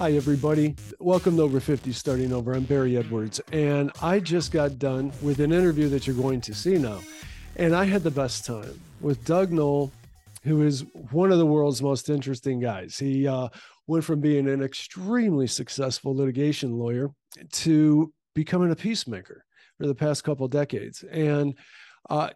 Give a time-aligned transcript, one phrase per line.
[0.00, 0.76] Hi, everybody.
[0.98, 2.54] Welcome to Over 50 Starting Over.
[2.54, 6.54] I'm Barry Edwards, and I just got done with an interview that you're going to
[6.54, 7.00] see now.
[7.56, 9.92] And I had the best time with Doug Noll,
[10.42, 12.96] who is one of the world's most interesting guys.
[12.98, 13.50] He uh,
[13.88, 17.10] went from being an extremely successful litigation lawyer
[17.52, 19.44] to becoming a peacemaker
[19.76, 21.02] for the past couple decades.
[21.02, 21.58] And
[22.08, 22.30] uh,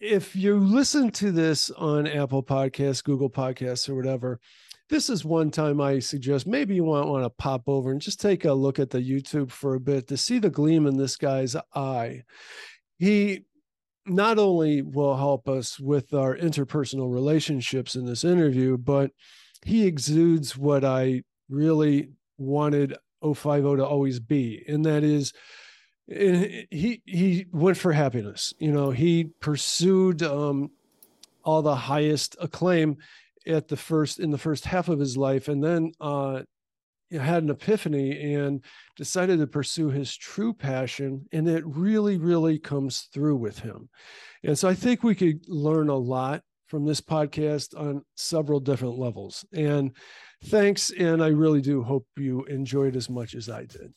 [0.00, 4.40] if you listen to this on Apple Podcasts, Google Podcasts, or whatever,
[4.92, 8.20] this is one time I suggest maybe you want, want to pop over and just
[8.20, 11.16] take a look at the YouTube for a bit to see the gleam in this
[11.16, 12.24] guy's eye.
[12.98, 13.46] He
[14.04, 19.12] not only will help us with our interpersonal relationships in this interview, but
[19.64, 25.32] he exudes what I really wanted 050 to always be, and that is
[26.06, 28.52] he he went for happiness.
[28.58, 30.72] You know, he pursued um,
[31.44, 32.98] all the highest acclaim
[33.46, 36.42] at the first in the first half of his life and then uh
[37.12, 38.64] had an epiphany and
[38.96, 43.88] decided to pursue his true passion and it really really comes through with him.
[44.44, 48.98] And so i think we could learn a lot from this podcast on several different
[48.98, 49.44] levels.
[49.52, 49.92] And
[50.46, 53.92] thanks and i really do hope you enjoyed as much as i did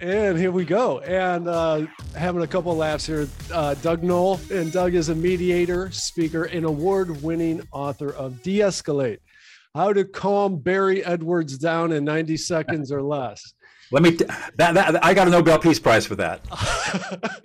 [0.00, 1.00] and here we go.
[1.00, 3.28] And uh, having a couple laughs here.
[3.52, 8.60] Uh, Doug Noll, and Doug is a mediator, speaker, and award winning author of De
[8.60, 9.18] Escalate
[9.74, 13.54] How to Calm Barry Edwards Down in 90 Seconds or Less.
[13.92, 14.24] Let me, t-
[14.56, 16.40] that, that, I got a Nobel Peace Prize for that.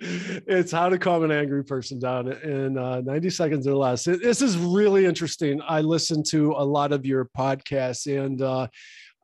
[0.00, 4.08] it's how to calm an angry person down in uh, 90 seconds or less.
[4.08, 5.60] It, this is really interesting.
[5.68, 8.66] I listen to a lot of your podcasts and uh,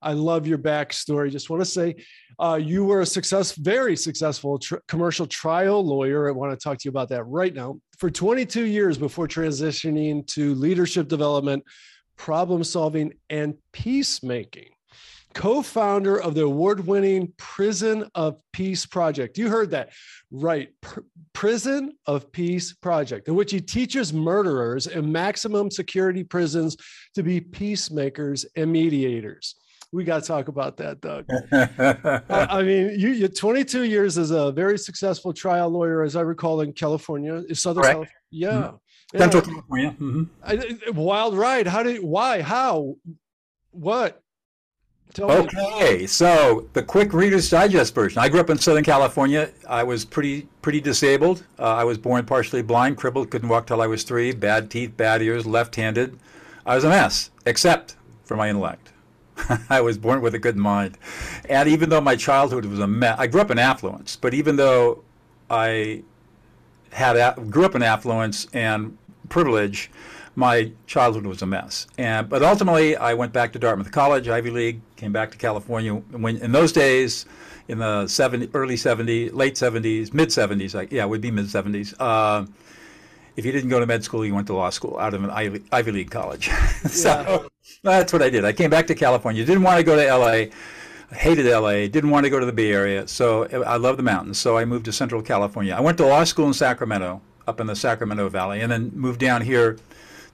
[0.01, 1.31] I love your backstory.
[1.31, 1.97] Just want to say
[2.41, 6.29] uh, you were a success, very successful tr- commercial trial lawyer.
[6.29, 7.81] I want to talk to you about that right now.
[7.99, 11.65] For 22 years before transitioning to leadership development,
[12.17, 14.71] problem solving, and peacemaking.
[15.35, 19.37] Co founder of the award winning Prison of Peace Project.
[19.37, 19.91] You heard that
[20.31, 20.71] right.
[20.81, 21.01] Pr-
[21.33, 26.77] Prison of Peace Project, in which he teaches murderers in maximum security prisons
[27.15, 29.57] to be peacemakers and mediators
[29.93, 31.27] we got to talk about that, Doug.
[32.31, 36.61] I mean, you, you 22 years as a very successful trial lawyer, as I recall,
[36.61, 37.95] in California, Southern Correct.
[37.95, 38.13] California.
[38.31, 38.49] Yeah.
[38.51, 39.19] Mm-hmm.
[39.19, 39.91] Central California.
[39.93, 40.25] Mm-hmm.
[40.45, 41.67] I, wild ride.
[41.67, 42.97] How did, why, how,
[43.71, 44.23] what?
[45.15, 46.07] Tell okay, me.
[46.07, 48.21] so the quick Reader's Digest version.
[48.21, 49.51] I grew up in Southern California.
[49.67, 51.45] I was pretty pretty disabled.
[51.59, 54.33] Uh, I was born partially blind, crippled, couldn't walk till I was three.
[54.33, 56.19] Bad teeth, bad ears, left-handed.
[56.67, 58.93] I was a mess, except for my intellect.
[59.71, 60.99] I was born with a good mind.
[61.49, 64.57] And even though my childhood was a mess, I grew up in affluence, but even
[64.57, 65.03] though
[65.51, 66.03] I
[66.93, 68.97] had grew up in affluence and
[69.29, 69.91] privilege,
[70.35, 71.87] my childhood was a mess.
[71.99, 75.95] And but ultimately, I went back to Dartmouth College, Ivy League, came back to California.
[75.95, 77.27] When in those days,
[77.69, 81.47] in the 70, early 70s, late 70s, mid 70s, like yeah, it would be mid
[81.47, 81.95] 70s.
[81.99, 82.47] Uh,
[83.37, 85.31] if you didn't go to med school, you went to law school out of an
[85.31, 86.51] Ivy, Ivy League college.
[86.89, 87.49] so.
[87.83, 88.45] That's what I did.
[88.45, 89.45] I came back to California.
[89.45, 90.47] Didn't want to go to LA.
[91.17, 91.87] hated LA.
[91.87, 93.07] Didn't want to go to the Bay Area.
[93.09, 94.39] So I love the mountains.
[94.39, 95.75] So I moved to Central California.
[95.75, 99.21] I went to law school in Sacramento, up in the Sacramento Valley, and then moved
[99.21, 99.79] down here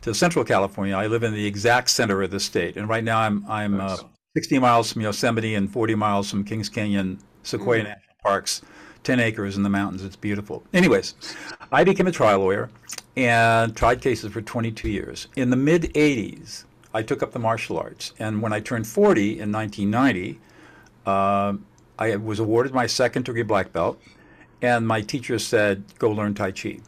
[0.02, 0.94] to Central California.
[0.96, 3.96] I live in the exact center of the state, and right now I'm I'm uh,
[4.36, 7.84] 60 miles from Yosemite and 40 miles from Kings Canyon, Sequoia mm.
[7.84, 8.62] National Parks.
[9.04, 10.02] 10 acres in the mountains.
[10.02, 10.64] It's beautiful.
[10.72, 11.14] Anyways,
[11.70, 12.70] I became a trial lawyer
[13.16, 15.28] and tried cases for 22 years.
[15.36, 18.12] In the mid 80s, I took up the martial arts.
[18.18, 20.38] And when I turned 40 in 1990,
[21.04, 21.54] uh,
[21.98, 24.00] I was awarded my second degree black belt.
[24.62, 26.78] And my teacher said, go learn Tai Chi.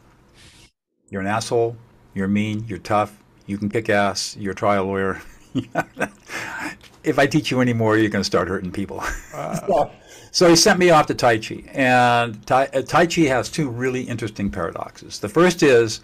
[1.09, 1.75] You're an asshole.
[2.13, 2.65] You're mean.
[2.67, 3.21] You're tough.
[3.45, 4.35] You can kick ass.
[4.37, 5.21] You're a trial lawyer.
[7.03, 9.01] if I teach you anymore, you're going to start hurting people.
[9.31, 9.91] so,
[10.31, 11.63] so he sent me off to Tai Chi.
[11.73, 15.19] And tai, uh, tai Chi has two really interesting paradoxes.
[15.19, 16.01] The first is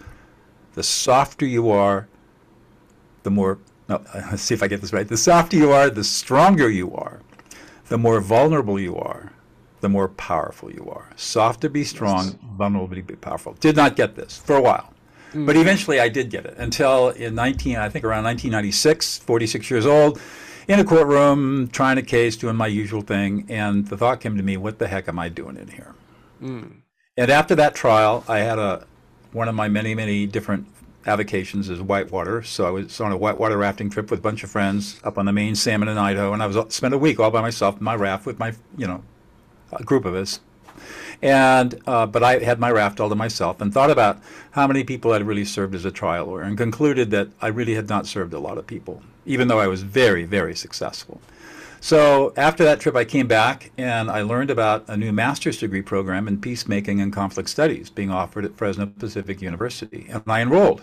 [0.74, 2.08] the softer you are,
[3.22, 3.58] the more,
[3.88, 5.06] no, let's see if I get this right.
[5.06, 7.20] The softer you are, the stronger you are.
[7.88, 9.32] The more vulnerable you are,
[9.80, 11.10] the more powerful you are.
[11.16, 12.36] Soft to be strong, yes.
[12.56, 13.52] vulnerable to be powerful.
[13.54, 14.94] Did not get this for a while.
[15.34, 15.44] Mm.
[15.44, 19.84] But eventually I did get it until in 19, I think around 1996, 46 years
[19.84, 20.18] old,
[20.68, 23.44] in a courtroom, trying a case, doing my usual thing.
[23.50, 25.94] And the thought came to me, what the heck am I doing in here?
[26.42, 26.76] Mm.
[27.18, 28.86] And after that trial, I had a
[29.32, 30.66] one of my many, many different
[31.06, 32.42] avocations is whitewater.
[32.42, 35.26] So I was on a whitewater rafting trip with a bunch of friends up on
[35.26, 37.84] the main salmon in Idaho, and I was spent a week all by myself in
[37.84, 39.02] my raft with my, you know,
[39.72, 40.40] a group of us.
[41.22, 44.20] And uh, but I had my raft all to myself and thought about
[44.52, 47.74] how many people I'd really served as a trial lawyer, and concluded that I really
[47.74, 51.20] had not served a lot of people, even though I was very, very successful.
[51.80, 55.82] So after that trip, I came back and I learned about a new master's degree
[55.82, 60.82] program in peacemaking and conflict studies being offered at Fresno Pacific University, and I enrolled.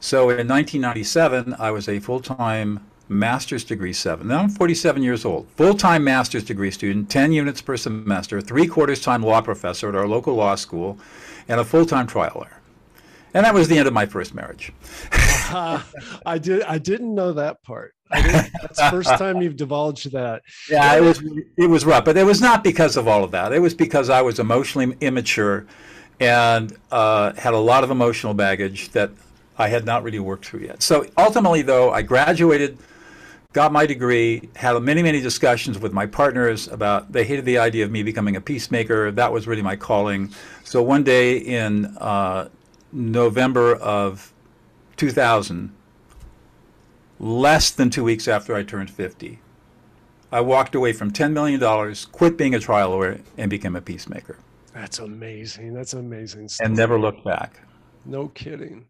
[0.00, 4.28] So in 1997, I was a full-time master's degree seven.
[4.28, 5.48] Now I'm 47 years old.
[5.56, 10.08] Full-time master's degree student, 10 units per semester, three quarters time law professor at our
[10.08, 10.98] local law school,
[11.48, 12.60] and a full-time trial lawyer.
[13.34, 14.72] And that was the end of my first marriage.
[15.50, 15.82] uh,
[16.26, 16.62] I did.
[16.62, 17.92] I didn't know that part.
[18.10, 20.42] that's the first time you've divulged that.
[20.70, 21.22] Yeah, it was
[21.58, 23.52] it was rough, but it was not because of all of that.
[23.52, 25.66] It was because I was emotionally immature
[26.18, 29.10] and uh, had a lot of emotional baggage that
[29.58, 30.82] I had not really worked through yet.
[30.82, 32.78] So ultimately, though, I graduated
[33.56, 37.86] got my degree, had many, many discussions with my partners about they hated the idea
[37.86, 39.10] of me becoming a peacemaker.
[39.10, 40.30] That was really my calling.
[40.62, 42.50] So one day in uh,
[42.92, 44.34] November of
[44.98, 45.74] 2000,
[47.18, 49.38] less than two weeks after I turned 50,
[50.30, 54.36] I walked away from $10 million, quit being a trial lawyer, and became a peacemaker.
[54.74, 55.72] That's amazing.
[55.72, 56.48] That's amazing.
[56.48, 56.66] Stuff.
[56.66, 57.62] And never looked back.
[58.04, 58.84] No kidding.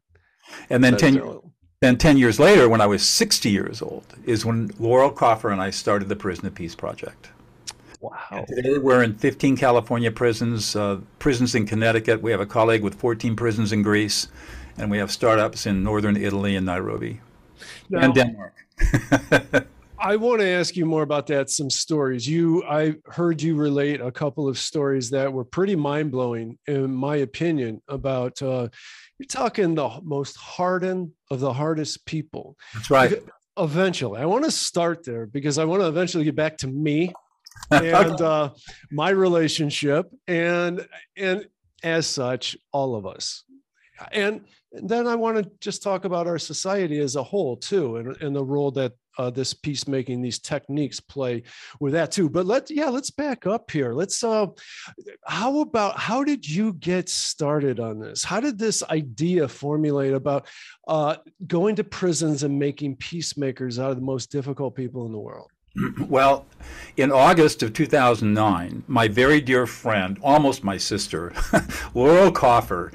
[0.71, 1.41] And then 10,
[1.81, 5.61] then 10 years later, when I was 60 years old, is when Laurel Kaufer and
[5.61, 7.31] I started the Prison of Peace Project.
[8.01, 8.13] Wow.
[8.31, 12.23] And today we're in 15 California prisons, uh, prisons in Connecticut.
[12.23, 14.29] We have a colleague with 14 prisons in Greece,
[14.77, 17.21] and we have startups in northern Italy and Nairobi
[17.89, 18.55] now, and Denmark.
[19.99, 21.51] I want to ask you more about that.
[21.51, 26.11] Some stories you, I heard you relate a couple of stories that were pretty mind
[26.11, 28.69] blowing, in my opinion, about uh,
[29.19, 32.57] you're talking the most hardened of the hardest people.
[32.75, 33.23] That's right.
[33.59, 37.13] Eventually, I want to start there because I want to eventually get back to me
[37.71, 38.51] and uh,
[38.91, 40.87] my relationship, and
[41.17, 41.47] and
[41.83, 43.45] as such, all of us.
[44.13, 44.43] And
[44.73, 48.37] then I want to just talk about our society as a whole too, and, and
[48.37, 51.43] the role that uh, this peacemaking, these techniques play
[51.81, 52.29] with that too.
[52.29, 53.95] But let's yeah, let's back up here.
[53.95, 54.47] Let's uh,
[55.25, 58.25] how about how did you get started on this?
[58.25, 60.47] How did this idea formulate about
[60.89, 61.17] uh,
[61.47, 65.51] going to prisons and making peacemakers out of the most difficult people in the world?
[66.09, 66.47] Well,
[66.97, 71.33] in August of 2009, my very dear friend, almost my sister,
[71.95, 72.93] Laurel Kaufer,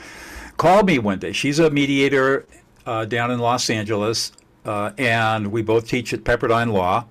[0.57, 1.31] called me one day.
[1.31, 2.45] She's a mediator
[2.85, 4.31] uh, down in Los Angeles,
[4.65, 7.05] uh, and we both teach at Pepperdine Law.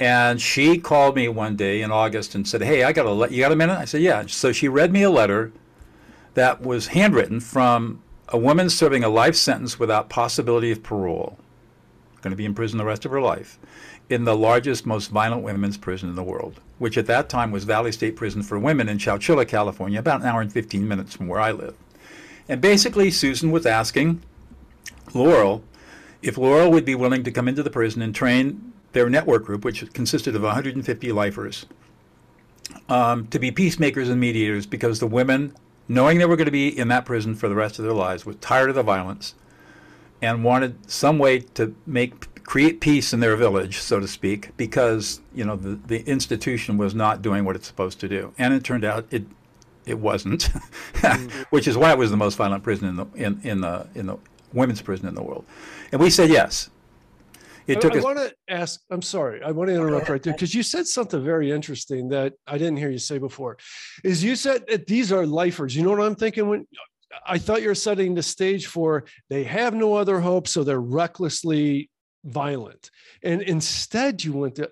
[0.00, 3.28] And she called me one day in August and said, "Hey, I got a le-
[3.28, 5.52] you got a minute?" I said, "Yeah." So she read me a letter
[6.34, 11.38] that was handwritten from a woman serving a life sentence without possibility of parole,
[12.22, 13.58] going to be in prison the rest of her life,
[14.08, 17.64] in the largest, most violent women's prison in the world, which at that time was
[17.64, 21.28] Valley State Prison for Women in Chowchilla, California, about an hour and 15 minutes from
[21.28, 21.76] where I live.
[22.48, 24.22] And basically, Susan was asking
[25.14, 25.62] Laurel
[26.22, 29.64] if Laurel would be willing to come into the prison and train their network group,
[29.64, 31.66] which consisted of 150 lifers,
[32.88, 35.54] um, to be peacemakers and mediators because the women,
[35.88, 38.24] knowing they were going to be in that prison for the rest of their lives,
[38.24, 39.34] were tired of the violence
[40.20, 45.20] and wanted some way to make create peace in their village, so to speak, because
[45.34, 48.64] you know the, the institution was not doing what it's supposed to do, and it
[48.64, 49.24] turned out it
[49.84, 50.40] it wasn't,
[50.94, 51.42] mm-hmm.
[51.50, 54.06] which is why it was the most violent prison in the in, in the in
[54.06, 54.16] the
[54.52, 55.44] women's prison in the world.
[55.90, 56.70] And we said yes.
[57.66, 60.32] It took I, I want to ask, I'm sorry, I want to interrupt right there
[60.32, 63.56] because you said something very interesting that I didn't hear you say before.
[64.02, 65.76] Is you said that these are lifers.
[65.76, 66.66] You know what I'm thinking when
[67.26, 71.90] I thought you're setting the stage for they have no other hope, so they're recklessly
[72.24, 72.90] violent.
[73.22, 74.70] And instead, you went to,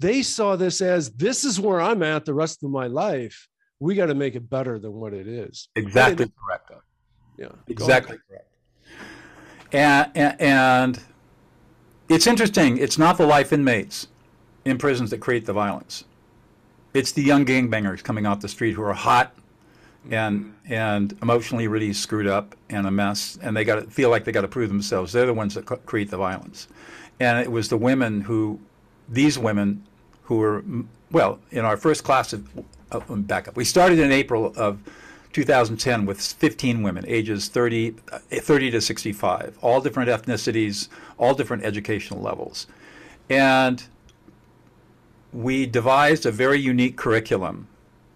[0.00, 3.48] they saw this as this is where I'm at the rest of my life.
[3.80, 5.68] We got to make it better than what it is.
[5.76, 6.70] Exactly correct.
[7.38, 7.48] Yeah.
[7.68, 8.48] Exactly correct.
[9.72, 11.00] And, and,
[12.08, 12.76] it's interesting.
[12.76, 14.08] It's not the life inmates
[14.64, 16.04] in prisons that create the violence.
[16.92, 19.34] It's the young gangbangers coming off the street who are hot
[20.10, 24.24] and and emotionally really screwed up and a mess, and they got to feel like
[24.24, 25.12] they got to prove themselves.
[25.12, 26.68] They're the ones that create the violence.
[27.20, 28.60] And it was the women who,
[29.08, 29.84] these women,
[30.24, 30.64] who were
[31.10, 32.46] well in our first class of
[32.92, 33.56] uh, back up.
[33.56, 34.78] We started in April of
[35.34, 40.88] 2010 with 15 women, ages 30, uh, 30 to 65, all different ethnicities,
[41.18, 42.68] all different educational levels.
[43.28, 43.84] And
[45.32, 47.66] we devised a very unique curriculum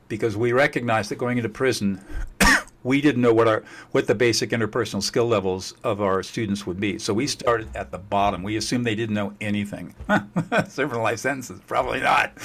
[0.07, 2.01] because we recognized that going into prison,
[2.85, 6.79] we didn't know what our what the basic interpersonal skill levels of our students would
[6.79, 7.01] be.
[7.01, 8.45] So we started at the bottom.
[8.45, 9.97] We assumed they didn't know anything.
[10.69, 12.33] Serving life sentences, probably not.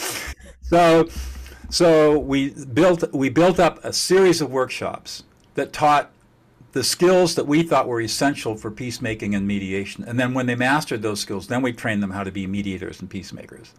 [0.66, 1.10] So
[1.74, 5.24] So we built we built up a series of workshops
[5.56, 6.12] that taught
[6.74, 10.04] the skills that we thought were essential for peacemaking and mediation.
[10.04, 13.02] And then when they mastered those skills, then we trained them how to be mediators
[13.02, 13.74] and peacemakers.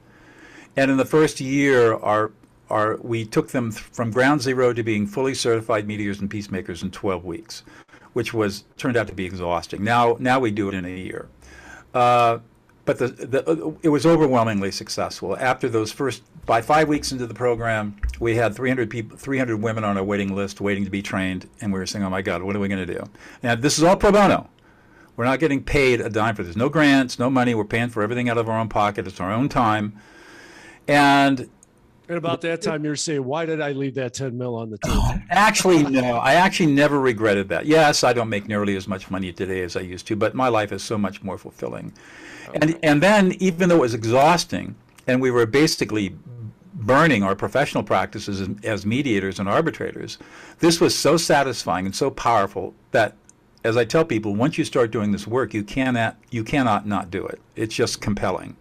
[0.77, 2.33] And in the first year, our
[2.69, 6.91] our we took them from ground zero to being fully certified mediators and peacemakers in
[6.91, 7.63] 12 weeks,
[8.13, 9.85] which was turned out to be exhausting.
[9.85, 11.29] Now now we do it in a year.
[11.95, 12.39] Uh,
[12.85, 15.37] but the, the, it was overwhelmingly successful.
[15.39, 19.85] After those first, by five weeks into the program, we had 300 people, 300 women
[19.85, 22.43] on our waiting list waiting to be trained, and we were saying, "Oh my God,
[22.43, 23.05] what are we going to do?"
[23.43, 24.51] And this is all pro bono.
[25.17, 26.57] We're not getting paid a dime for this.
[26.57, 27.55] No grants, no money.
[27.55, 29.07] We're paying for everything out of our own pocket.
[29.07, 29.97] It's our own time.
[30.89, 31.49] And
[32.09, 34.79] and about that time, you're saying, why did I leave that 10 mil on the
[34.79, 35.01] table?
[35.01, 36.17] Oh, actually, no.
[36.17, 37.67] I actually never regretted that.
[37.67, 40.49] Yes, I don't make nearly as much money today as I used to, but my
[40.49, 41.93] life is so much more fulfilling.
[42.61, 44.75] And and then even though it was exhausting,
[45.07, 46.15] and we were basically
[46.75, 50.19] burning our professional practices as, as mediators and arbitrators,
[50.59, 53.17] this was so satisfying and so powerful that
[53.65, 57.11] as I tell people, once you start doing this work, you cannot you cannot not
[57.11, 57.41] do it.
[57.57, 58.57] It's just compelling.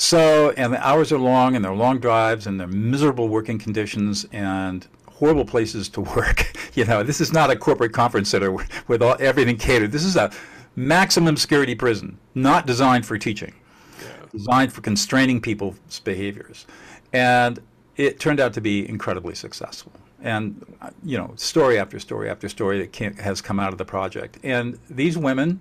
[0.00, 4.26] So, and the hours are long, and they're long drives, and they're miserable working conditions,
[4.32, 6.50] and horrible places to work.
[6.74, 8.50] you know, this is not a corporate conference center
[8.88, 9.92] with all, everything catered.
[9.92, 10.32] This is a
[10.74, 13.52] maximum security prison, not designed for teaching,
[14.00, 14.08] yeah.
[14.32, 16.64] designed for constraining people's behaviors.
[17.12, 17.60] And
[17.98, 19.92] it turned out to be incredibly successful.
[20.22, 20.64] And,
[21.04, 24.38] you know, story after story after story that has come out of the project.
[24.42, 25.60] And these women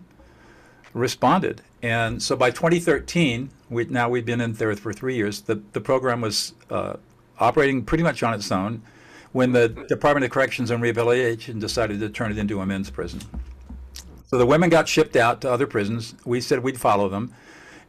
[0.93, 1.62] responded.
[1.81, 5.81] And so by 2013, we, now we've been in there for three years, the, the
[5.81, 6.98] program was uh,
[7.39, 8.81] operating pretty much on its own
[9.31, 13.21] when the Department of Corrections and Rehabilitation decided to turn it into a men's prison.
[14.27, 16.15] So the women got shipped out to other prisons.
[16.25, 17.33] We said we'd follow them.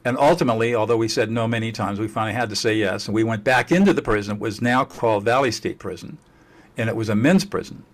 [0.04, 3.06] And ultimately, although we said no many times, we finally had to say yes.
[3.06, 4.36] And we went back into the prison.
[4.36, 6.16] It was now called Valley State Prison.
[6.78, 7.84] And it was a men's prison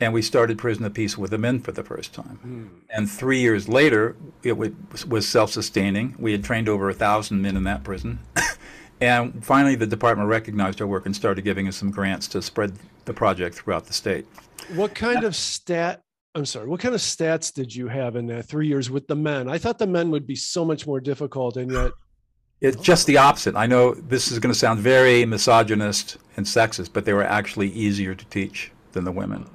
[0.00, 2.38] and we started Prison of Peace with the men for the first time.
[2.44, 2.86] Mm.
[2.90, 6.16] And three years later, it was self-sustaining.
[6.18, 8.18] We had trained over a thousand men in that prison,
[9.00, 12.74] and finally, the department recognized our work and started giving us some grants to spread
[13.04, 14.26] the project throughout the state.
[14.74, 16.02] What kind of stat?
[16.34, 16.66] I'm sorry.
[16.66, 19.50] What kind of stats did you have in that three years with the men?
[19.50, 21.92] I thought the men would be so much more difficult, and yet
[22.60, 23.54] it's just the opposite.
[23.54, 27.68] I know this is going to sound very misogynist and sexist, but they were actually
[27.68, 29.46] easier to teach than the women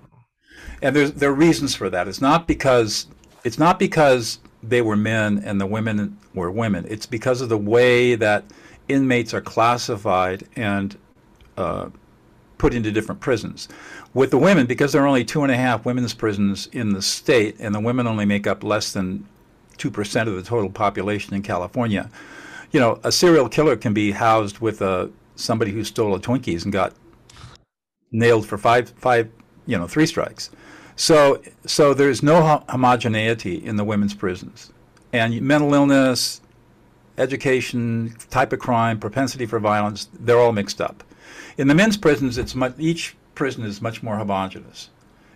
[0.81, 2.07] and there's there are reasons for that.
[2.07, 3.07] It's not because
[3.43, 6.85] it's not because they were men and the women were women.
[6.89, 8.43] It's because of the way that
[8.87, 10.97] inmates are classified and
[11.57, 11.89] uh,
[12.57, 13.67] put into different prisons.
[14.13, 17.01] With the women, because there are only two and a half women's prisons in the
[17.01, 19.27] state, and the women only make up less than
[19.77, 22.09] two percent of the total population in California.
[22.71, 26.63] You know, a serial killer can be housed with a somebody who stole a Twinkies
[26.63, 26.93] and got
[28.11, 29.29] nailed for five five
[29.67, 30.49] you know three strikes.
[30.95, 34.73] So, so there's no homogeneity in the women's prisons.
[35.13, 36.41] And mental illness,
[37.19, 41.03] education, type of crime, propensity for violence, they're all mixed up.
[41.55, 44.89] In the men's prisons, it's much, each prison is much more homogenous.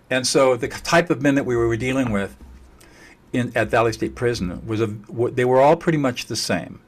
[0.09, 2.35] And so the type of men that we were dealing with
[3.31, 6.81] in, at Valley State Prison was a, they were all pretty much the same.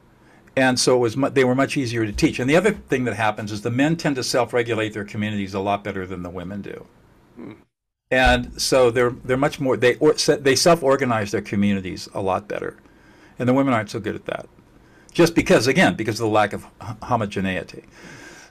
[0.56, 2.38] And so it was mu- they were much easier to teach.
[2.38, 5.60] And the other thing that happens is the men tend to self-regulate their communities a
[5.60, 6.86] lot better than the women do.
[8.10, 12.76] And so they're they're much more they or, they self-organize their communities a lot better,
[13.38, 14.46] and the women aren't so good at that,
[15.12, 16.66] just because again because of the lack of
[17.02, 17.84] homogeneity.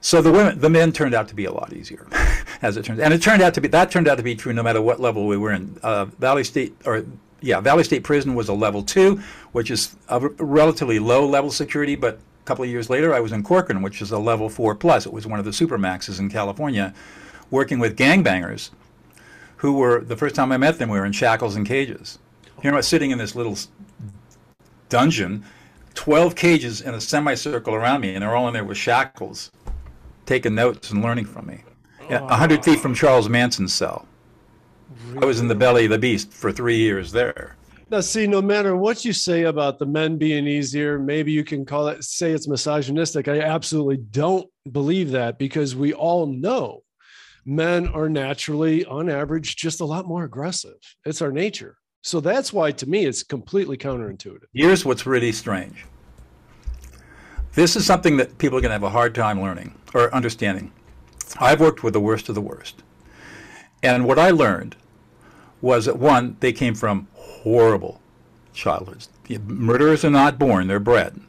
[0.02, 2.08] So the women the men turned out to be a lot easier,
[2.62, 4.52] as it turns, and it turned out to be that turned out to be true
[4.52, 5.78] no matter what level we were in.
[5.82, 7.06] Uh, Valley State or
[7.40, 9.22] yeah Valley State Prison was a level two,
[9.54, 13.32] which is a relatively low level security, but a couple of years later I was
[13.32, 15.06] in Corcoran, which is a level four plus.
[15.06, 16.94] It was one of the supermaxes in California,
[17.54, 18.72] working with gangbangers
[19.58, 22.18] who were the first time I met them, we were in shackles and cages.
[22.64, 23.56] Here I'm sitting in this little
[24.90, 25.46] dungeon,
[25.94, 29.52] 12 cages in a semicircle around me, and they're all in there with shackles,
[30.26, 31.64] taking notes and learning from me.
[32.10, 34.08] A 100 feet from Charles Manson's cell.
[35.22, 37.56] I was in the belly of the beast for three years there.
[37.92, 41.66] Now, see, no matter what you say about the men being easier, maybe you can
[41.66, 43.28] call it, say it's misogynistic.
[43.28, 46.83] I absolutely don't believe that because we all know
[47.46, 50.78] men are naturally, on average, just a lot more aggressive.
[51.06, 51.78] It's our nature.
[52.02, 54.48] So that's why, to me, it's completely counterintuitive.
[54.54, 55.86] Here's what's really strange
[57.54, 60.72] this is something that people are going to have a hard time learning or understanding.
[61.40, 62.82] I've worked with the worst of the worst.
[63.84, 64.76] And what I learned
[65.62, 68.02] was that one, they came from horrible
[68.54, 69.10] childhoods.
[69.46, 71.22] Murderers are not born, they're bred.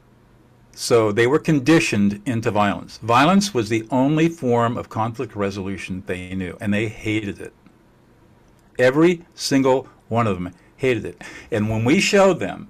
[0.75, 2.99] So they were conditioned into violence.
[2.99, 7.53] Violence was the only form of conflict resolution they knew, and they hated it.
[8.79, 11.23] Every single one of them hated it.
[11.53, 12.69] And when we showed them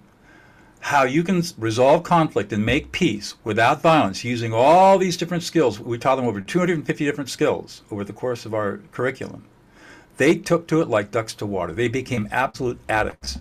[0.81, 5.81] how you can resolve conflict and make peace without violence using all these different skills,
[5.81, 9.45] we taught them over 250 different skills over the course of our curriculum.
[10.19, 11.73] They took to it like ducks to water.
[11.73, 13.41] They became absolute addicts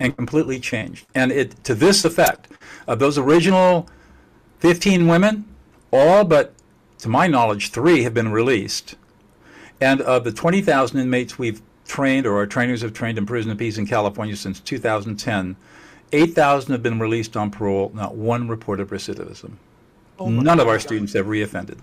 [0.00, 1.06] and completely changed.
[1.14, 2.48] And it to this effect
[2.86, 3.88] of those original
[4.58, 5.44] 15 women,
[5.92, 6.54] all but
[6.98, 8.96] to my knowledge, three have been released.
[9.80, 13.58] And of the 20,000 inmates we've trained or our trainers have trained in prison and
[13.58, 15.56] peace in California since 2010,
[16.12, 19.52] 8,000 have been released on parole, not one reported recidivism.
[20.18, 20.82] Oh None of our God.
[20.82, 21.78] students have reoffended,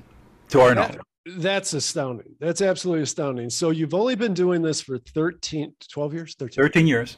[0.50, 1.00] to our knowledge.
[1.26, 2.36] That's astounding.
[2.40, 3.50] That's absolutely astounding.
[3.50, 6.36] So you've only been doing this for 13, 12 years?
[6.36, 7.18] 13, 13 years.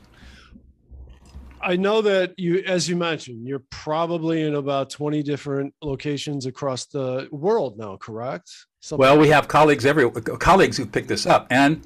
[1.63, 6.85] I know that you, as you mentioned, you're probably in about 20 different locations across
[6.85, 8.51] the world now, correct?
[8.81, 11.81] Something well, we have colleagues every colleagues who picked this up, and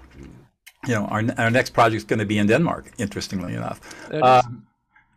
[0.88, 2.92] you know, our, our next project is going to be in Denmark.
[2.98, 3.80] Interestingly enough,
[4.12, 4.42] uh,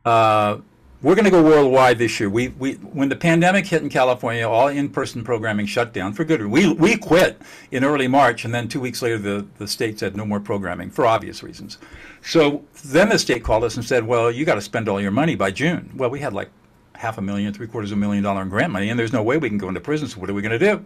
[0.04, 0.58] uh,
[1.02, 2.28] we're going to go worldwide this year.
[2.28, 6.44] We, we, when the pandemic hit in California, all in-person programming shut down for good.
[6.46, 7.40] We, we quit
[7.70, 10.90] in early March, and then two weeks later, the, the state said no more programming
[10.90, 11.78] for obvious reasons.
[12.22, 15.10] So then the state called us and said, well, you got to spend all your
[15.10, 15.90] money by June.
[15.96, 16.50] Well, we had like
[16.96, 19.22] half a million, three quarters of a million dollar in grant money, and there's no
[19.22, 20.06] way we can go into prison.
[20.06, 20.84] So what are we going to do?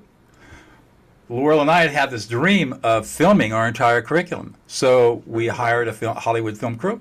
[1.29, 4.55] Laurel and I had had this dream of filming our entire curriculum.
[4.69, 7.01] So we hired a film, Hollywood film crew,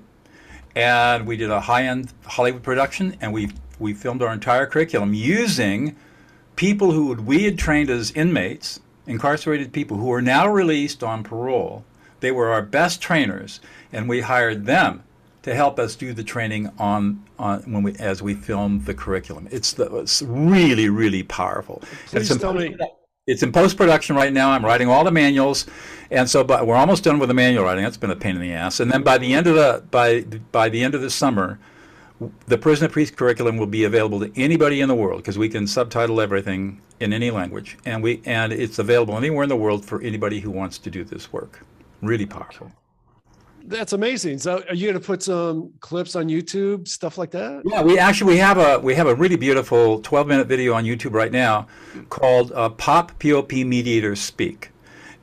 [0.74, 5.96] and we did a high-end Hollywood production, and we we filmed our entire curriculum using
[6.56, 11.84] people who we had trained as inmates, incarcerated people who are now released on parole.
[12.20, 13.60] They were our best trainers,
[13.92, 15.02] and we hired them
[15.42, 19.48] to help us do the training on, on when we as we filmed the curriculum.
[19.50, 21.82] It's, the, it's really really powerful.
[22.06, 22.76] Please it's tell me.
[23.26, 24.50] It's in post production right now.
[24.50, 25.64] I'm writing all the manuals,
[26.10, 27.82] and so but we're almost done with the manual writing.
[27.82, 28.80] That's been a pain in the ass.
[28.80, 31.58] And then by the end of the by by the end of the summer,
[32.48, 35.66] the prison priest curriculum will be available to anybody in the world because we can
[35.66, 40.02] subtitle everything in any language, and we and it's available anywhere in the world for
[40.02, 41.64] anybody who wants to do this work.
[42.02, 42.72] Really powerful.
[43.66, 44.38] That's amazing.
[44.38, 47.62] So, are you going to put some clips on YouTube, stuff like that?
[47.64, 50.84] Yeah, we actually we have a we have a really beautiful 12 minute video on
[50.84, 51.66] YouTube right now
[52.10, 54.70] called uh, "Pop POP Mediators Speak,"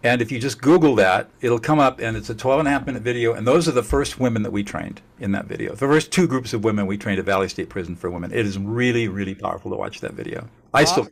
[0.04, 2.72] and if you just Google that, it'll come up, and it's a 12 and a
[2.72, 3.34] half minute video.
[3.34, 5.72] And those are the first women that we trained in that video.
[5.72, 8.32] The first two groups of women we trained at Valley State Prison for Women.
[8.32, 10.48] It is really really powerful to watch that video.
[10.74, 11.08] I still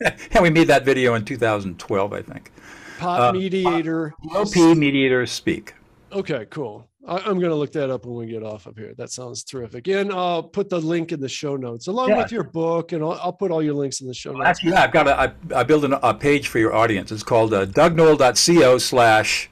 [0.00, 2.52] and we made that video in 2012, I think.
[2.98, 4.12] Pop uh, mediator.
[4.28, 5.74] POP mediators speak.
[6.12, 6.88] Okay, cool.
[7.06, 8.92] I, am going to look that up when we get off of here.
[8.96, 9.86] That sounds terrific.
[9.88, 12.18] And I'll put the link in the show notes along yeah.
[12.18, 14.46] with your book, and I'll, I'll, put all your links in the show notes.
[14.46, 17.12] Actually, yeah, I've got a, I, I built an, a page for your audience.
[17.12, 19.50] It's called uh, dougnoll.co slash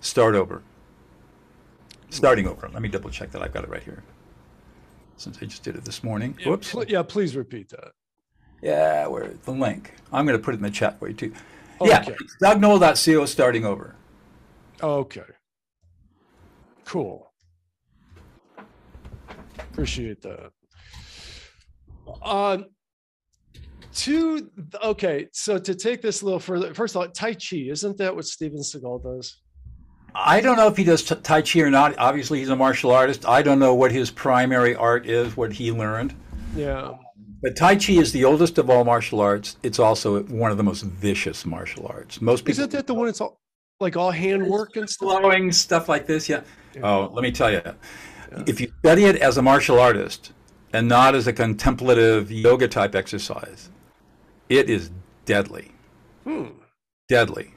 [0.00, 0.62] start over.
[2.10, 2.68] Starting over.
[2.72, 4.02] Let me double check that I've got it right here.
[5.16, 6.36] Since I just did it this morning.
[6.40, 6.70] Yeah, Whoops.
[6.70, 7.92] Pl- yeah, please repeat that.
[8.62, 9.94] Yeah, where the link.
[10.12, 11.32] I'm going to put it in the chat for you too.
[11.80, 11.90] Okay.
[11.90, 13.96] Yeah, dougnoll.co starting over.
[14.82, 15.22] Okay.
[16.84, 17.32] Cool.
[19.58, 20.50] Appreciate that.
[22.22, 22.66] Um,
[23.94, 24.50] to
[24.82, 28.14] okay, so to take this a little further, first of all, Tai Chi isn't that
[28.14, 29.40] what Steven Seagal does?
[30.14, 31.98] I don't know if he does Tai Chi or not.
[31.98, 33.26] Obviously, he's a martial artist.
[33.26, 36.14] I don't know what his primary art is, what he learned.
[36.54, 36.92] Yeah.
[37.42, 39.56] But Tai Chi is the oldest of all martial arts.
[39.62, 42.20] It's also one of the most vicious martial arts.
[42.20, 42.52] Most people.
[42.52, 43.40] Isn't that the one that's all
[43.80, 45.20] like all handwork and stuff?
[45.20, 46.42] Flowing stuff like this, yeah.
[46.82, 47.62] Oh, let me tell you,
[48.46, 50.32] if you study it as a martial artist
[50.72, 53.70] and not as a contemplative yoga type exercise,
[54.48, 54.90] it is
[55.24, 55.70] deadly.
[56.24, 56.48] Hmm.
[57.08, 57.52] Deadly.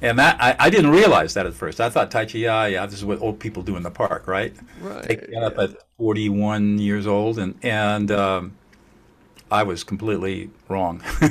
[0.00, 1.80] And that I, I, didn't realize that at first.
[1.80, 4.26] I thought Tai Chi, yeah, yeah, this is what old people do in the park,
[4.26, 4.54] right?
[4.80, 5.02] Right.
[5.04, 8.56] Take that up at 41 years old, and and um,
[9.48, 11.02] I was completely wrong.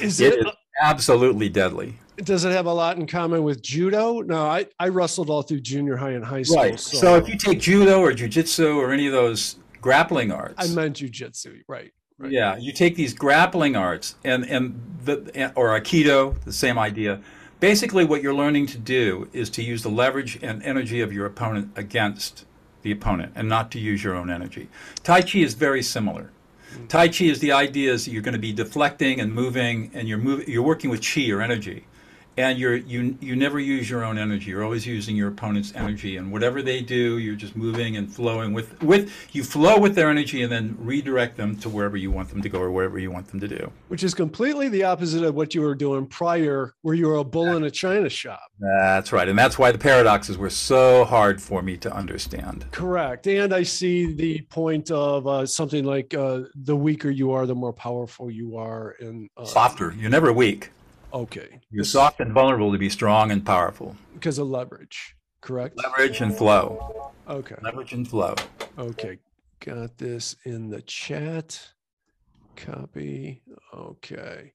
[0.00, 4.20] is it, it is absolutely deadly does it have a lot in common with judo?
[4.20, 6.62] No, I, I wrestled all through junior high and high school.
[6.62, 6.80] Right.
[6.80, 10.74] So, so if you take judo or jujitsu or any of those grappling arts, I
[10.74, 11.92] meant jujitsu, right?
[12.18, 12.32] Right.
[12.32, 17.20] Yeah, you take these grappling arts and and the or aikido, the same idea.
[17.60, 21.26] Basically, what you're learning to do is to use the leverage and energy of your
[21.26, 22.44] opponent against
[22.82, 24.68] the opponent, and not to use your own energy.
[25.02, 26.30] Tai Chi is very similar.
[26.72, 26.86] Mm-hmm.
[26.86, 30.18] Tai Chi is the idea is you're going to be deflecting and moving, and you're
[30.18, 31.84] moving, you're working with chi or energy
[32.38, 34.50] and you're you you never use your own energy.
[34.52, 36.16] You're always using your opponent's energy.
[36.16, 40.08] And whatever they do you're just moving and flowing with with you flow with their
[40.08, 43.10] energy and then redirect them to wherever you want them to go or wherever you
[43.10, 43.72] want them to do.
[43.88, 47.24] Which is completely the opposite of what you were doing prior where you were a
[47.24, 48.40] bull in a china shop.
[48.60, 49.28] That's right.
[49.28, 52.66] And that's why the paradoxes were so hard for me to understand.
[52.70, 53.26] Correct.
[53.26, 57.54] And i see the point of uh, something like uh, the weaker you are the
[57.54, 59.92] more powerful you are and uh, softer.
[59.98, 60.70] You're never weak
[61.12, 61.60] Okay.
[61.70, 63.96] You're soft and vulnerable to be strong and powerful.
[64.14, 65.76] Because of leverage, correct?
[65.76, 67.12] Leverage and flow.
[67.28, 67.56] Okay.
[67.62, 68.34] Leverage and flow.
[68.78, 69.18] Okay.
[69.60, 71.60] Got this in the chat.
[72.56, 73.42] Copy.
[73.74, 74.52] Okay.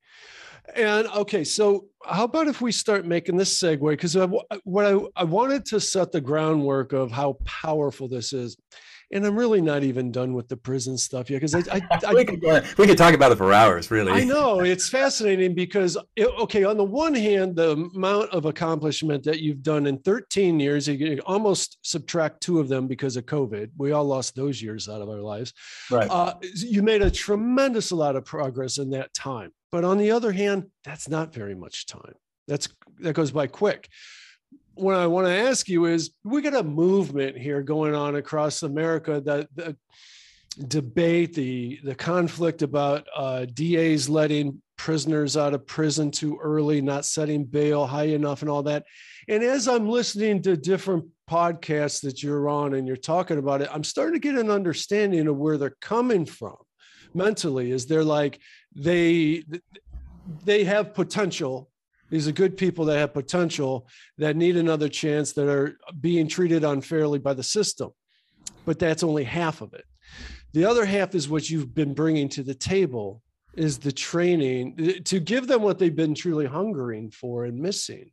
[0.76, 3.90] And okay, so how about if we start making this segue?
[3.90, 4.16] Because
[4.64, 8.56] what I, I wanted to set the groundwork of how powerful this is
[9.14, 12.14] and I'm really not even done with the prison stuff yet because I, I, I
[12.14, 12.42] we, could,
[12.78, 13.92] we, could, talk about it for hours.
[13.92, 18.46] Really, I know it's fascinating because it, okay, on the one hand, the amount of
[18.46, 23.26] accomplishment that you've done in 13 years, you almost subtract two of them because of
[23.26, 23.70] COVID.
[23.78, 25.54] We all lost those years out of our lives.
[25.92, 26.10] Right.
[26.10, 30.32] Uh, you made a tremendous lot of progress in that time, but on the other
[30.32, 32.16] hand, that's not very much time.
[32.48, 32.68] That's
[33.00, 33.90] that goes by quick
[34.76, 38.64] what I want to ask you is we got a movement here going on across
[38.64, 39.76] America that the
[40.68, 47.06] debate, the the conflict about uh, DAs letting prisoners out of prison too early, not
[47.06, 48.86] setting bail high enough, and all that.
[49.28, 53.70] And as I'm listening to different podcasts that you're on and you're talking about it,
[53.72, 56.58] I'm starting to get an understanding of where they're coming from
[57.14, 57.72] mentally.
[57.72, 58.40] Is they're like
[58.76, 59.44] they
[60.44, 61.70] they have potential
[62.14, 63.88] these are good people that have potential
[64.20, 67.90] that need another chance that are being treated unfairly by the system.
[68.66, 69.84] But that's only half of it.
[70.54, 73.24] The other half is what you've been bringing to the table
[73.56, 78.12] is the training eh, to give them what they've been truly hungering for and missing.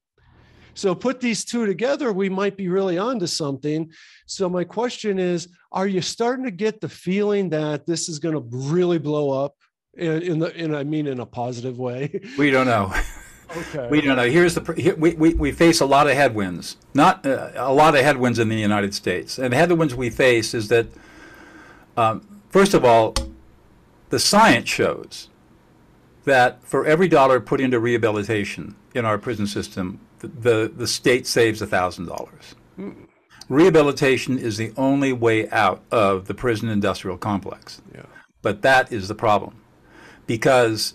[0.72, 3.92] So put these two together, we might be really onto something.
[4.24, 8.34] So my question is, are you starting to get the feeling that this is going
[8.34, 9.56] to really blow up
[9.92, 12.18] in, in the in I mean in a positive way?
[12.38, 12.94] We don't know.
[13.56, 13.88] Okay.
[13.88, 14.30] We don't know.
[14.30, 17.96] Here's the here, we, we, we face a lot of headwinds, not uh, a lot
[17.96, 19.38] of headwinds in the United States.
[19.38, 20.86] And the headwinds we face is that,
[21.96, 23.14] um, first of all,
[24.10, 25.28] the science shows
[26.24, 31.26] that for every dollar put into rehabilitation in our prison system, the, the, the state
[31.26, 32.28] saves $1,000.
[32.78, 33.06] Mm.
[33.48, 37.82] Rehabilitation is the only way out of the prison industrial complex.
[37.92, 38.02] Yeah.
[38.42, 39.60] But that is the problem
[40.26, 40.94] because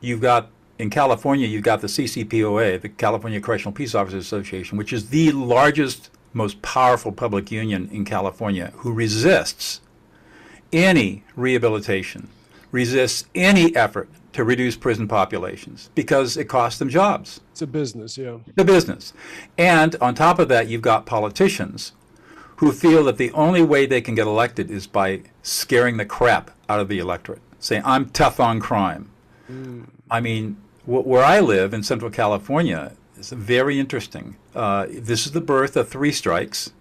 [0.00, 4.92] you've got in California, you've got the CCPOA, the California Correctional Peace Officers Association, which
[4.92, 9.80] is the largest, most powerful public union in California, who resists
[10.72, 12.28] any rehabilitation,
[12.72, 17.40] resists any effort to reduce prison populations because it costs them jobs.
[17.52, 18.38] It's a business, yeah.
[18.56, 19.12] The business.
[19.56, 21.92] And on top of that, you've got politicians
[22.56, 26.50] who feel that the only way they can get elected is by scaring the crap
[26.68, 29.10] out of the electorate, saying, I'm tough on crime.
[29.50, 29.86] Mm.
[30.10, 30.56] I mean,
[30.86, 34.36] where I live in Central California is very interesting.
[34.54, 36.72] Uh, this is the birth of Three Strikes,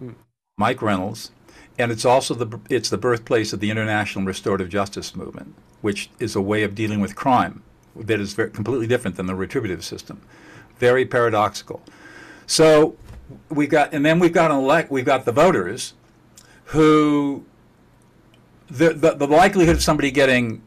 [0.00, 0.14] mm.
[0.56, 1.30] Mike Reynolds,
[1.78, 6.34] and it's also the it's the birthplace of the International Restorative Justice Movement, which is
[6.34, 7.62] a way of dealing with crime
[7.96, 10.20] that is very, completely different than the retributive system.
[10.78, 11.82] Very paradoxical.
[12.46, 12.96] So
[13.48, 15.94] we've got, and then we've got an elect, we've got the voters,
[16.66, 17.44] who
[18.68, 20.62] the, the the likelihood of somebody getting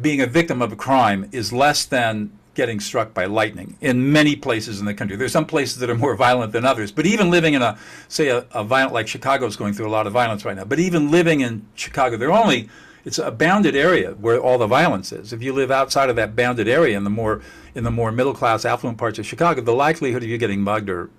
[0.00, 4.34] being a victim of a crime is less than getting struck by lightning in many
[4.34, 5.16] places in the country.
[5.16, 8.28] There's some places that are more violent than others, but even living in a, say,
[8.28, 10.80] a, a violent, like Chicago is going through a lot of violence right now, but
[10.80, 12.68] even living in Chicago, they're only,
[13.04, 15.32] it's a bounded area where all the violence is.
[15.32, 17.42] If you live outside of that bounded area in the more,
[17.76, 20.90] in the more middle class, affluent parts of Chicago, the likelihood of you getting mugged
[20.90, 21.10] or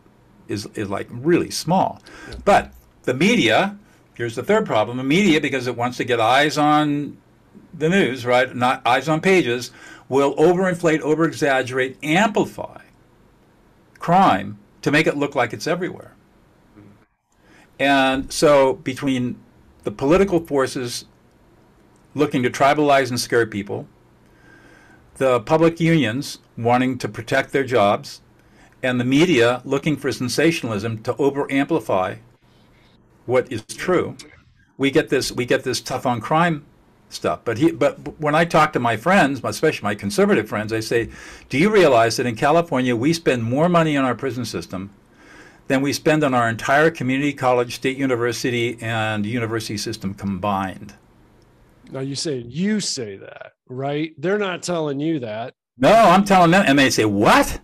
[0.50, 2.02] is, is like really small.
[2.28, 2.36] Yeah.
[2.44, 3.78] But the media,
[4.14, 7.18] here's the third problem, the media, because it wants to get eyes on
[7.74, 8.56] the news, right?
[8.56, 9.72] Not eyes on pages,
[10.08, 12.82] will overinflate, overexaggerate, amplify
[14.00, 16.16] crime to make it look like it's everywhere.
[17.80, 19.38] And so between
[19.84, 21.06] the political forces
[22.16, 23.88] looking to tribalize and scare people,
[25.16, 28.22] the public unions wanting to protect their jobs,
[28.82, 32.16] and the media looking for sensationalism to over amplify
[33.26, 34.16] what is true,
[34.78, 36.66] we get this we get this tough on crime
[37.10, 37.42] stuff.
[37.44, 41.10] But he, but when I talk to my friends, especially my conservative friends, I say,
[41.50, 44.92] "Do you realize that in California we spend more money on our prison system
[45.68, 50.94] than we spend on our entire community college, state university, and university system combined?"
[51.92, 54.14] Now you say you say that, right?
[54.18, 55.56] They're not telling you that.
[55.78, 57.60] No, I'm telling them, and they say, "What?"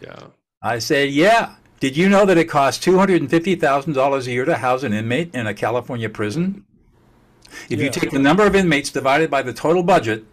[0.00, 0.28] Yeah.
[0.62, 1.54] I said, yeah.
[1.80, 5.54] Did you know that it costs $250,000 a year to house an inmate in a
[5.54, 6.64] California prison?
[7.68, 7.84] If Yeah.
[7.86, 10.24] you take the number of inmates divided by the total budget,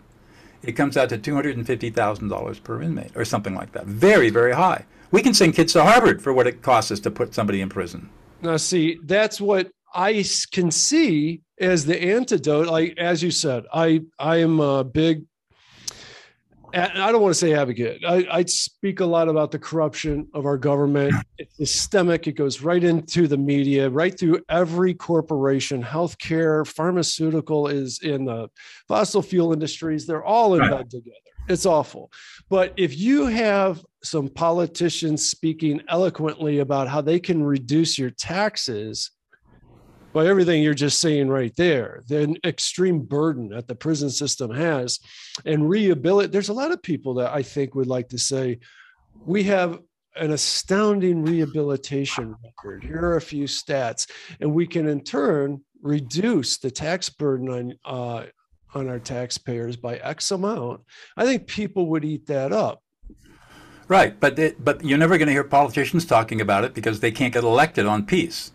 [0.63, 3.85] it comes out to $250,000 per inmate or something like that.
[3.85, 4.85] Very, very high.
[5.11, 7.69] We can send kids to Harvard for what it costs us to put somebody in
[7.69, 8.09] prison.
[8.41, 12.67] Now, see, that's what I can see as the antidote.
[12.67, 15.23] Like as you said, I I am a big.
[16.75, 18.03] A- I don't want to say advocate.
[18.05, 21.13] I, I speak a lot about the corruption of our government.
[21.37, 22.27] It's systemic.
[22.27, 25.81] It goes right into the media, right through every corporation.
[25.83, 28.49] Healthcare, pharmaceutical is in the
[28.87, 30.05] fossil fuel industries.
[30.05, 30.71] They're all in Right.
[30.71, 31.15] bed together.
[31.47, 32.11] It's awful.
[32.49, 39.11] But if you have some politicians speaking eloquently about how they can reduce your taxes
[40.15, 44.97] by everything you're just saying right there, the extreme burden that the prison system has,
[45.43, 46.31] and rehabilitate.
[46.31, 48.59] There's a lot of people that I think would like to say,
[49.25, 49.81] we have
[50.15, 52.85] an astounding rehabilitation record.
[52.85, 57.73] Here are a few stats, and we can in turn reduce the tax burden on
[57.83, 58.25] uh,
[58.73, 60.79] on our taxpayers by X amount.
[61.17, 62.81] I think people would eat that up.
[63.89, 67.33] Right, but but you're never going to hear politicians talking about it because they can't
[67.33, 68.53] get elected on peace.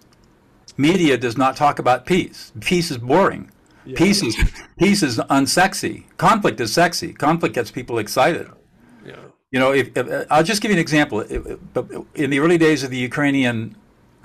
[0.76, 2.52] Media does not talk about peace.
[2.61, 3.50] Peace is boring.
[3.85, 3.96] Yeah.
[3.96, 4.37] Peace is
[4.78, 6.04] peace is unsexy.
[6.16, 7.12] Conflict is sexy.
[7.12, 8.48] Conflict gets people excited.
[9.06, 9.16] Yeah.
[9.50, 11.20] You know, if, if I'll just give you an example.
[11.20, 13.74] If- if- but In the early days of the Ukrainian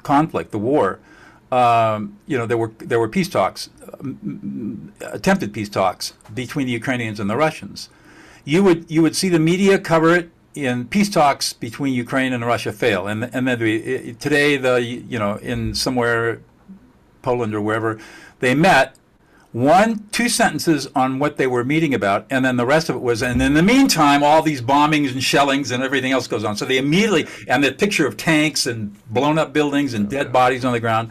[0.03, 0.99] conflict, the war,
[1.51, 6.73] um, you know, there were there were peace talks, um, attempted peace talks between the
[6.73, 7.89] Ukrainians and the Russians.
[8.43, 12.45] You would you would see the media cover it in peace talks between Ukraine and
[12.45, 16.41] Russia fail, and and then the, eh, eh, today the you know in somewhere
[17.21, 17.99] Poland or wherever
[18.39, 18.95] they met
[19.55, 23.01] one, two sentences on what they were meeting about, and then the rest of it
[23.01, 26.57] was, and in the meantime, all these bombings and shellings and everything else goes on.
[26.57, 30.65] So they immediately, and the picture of tanks and blown up buildings and dead bodies
[30.65, 31.09] on the ground,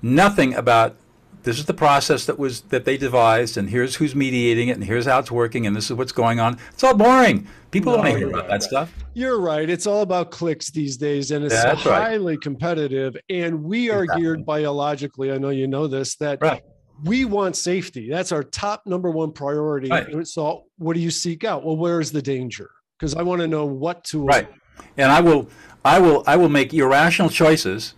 [0.00, 0.96] nothing about
[1.42, 4.84] this is the process that was that they devised, and here's who's mediating it, and
[4.84, 6.58] here's how it's working, and this is what's going on.
[6.72, 7.46] It's all boring.
[7.70, 8.50] People don't want to hear about right.
[8.50, 8.92] that stuff.
[9.14, 9.68] You're right.
[9.68, 12.10] It's all about clicks these days, and it's That's right.
[12.10, 13.16] highly competitive.
[13.28, 14.22] And we are Exactly.
[14.22, 15.32] geared biologically.
[15.32, 16.62] I know you know this that Right.
[17.04, 18.08] we want safety.
[18.08, 19.88] That's our top number one priority.
[19.88, 20.26] Right.
[20.26, 21.64] So, what do you seek out?
[21.64, 22.70] Well, where's the danger?
[22.98, 24.48] Because I want to know what to Right.
[24.96, 25.48] And I will,
[25.84, 27.94] I will, I will make irrational choices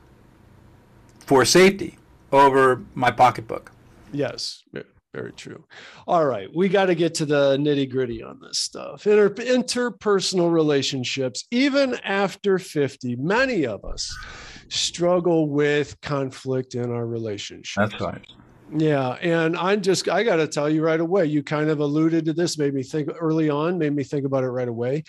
[1.26, 1.98] for safety
[2.34, 3.72] over my pocketbook.
[4.12, 4.62] Yes,
[5.12, 5.64] very true.
[6.06, 9.06] All right, we got to get to the nitty gritty on this stuff.
[9.06, 14.14] Inter- interpersonal relationships, even after 50, many of us
[14.68, 17.74] struggle with conflict in our relationships.
[17.76, 18.26] That's right.
[18.76, 21.26] Yeah, and I'm just I got to tell you right away.
[21.26, 24.42] You kind of alluded to this, made me think early on, made me think about
[24.42, 25.04] it right away.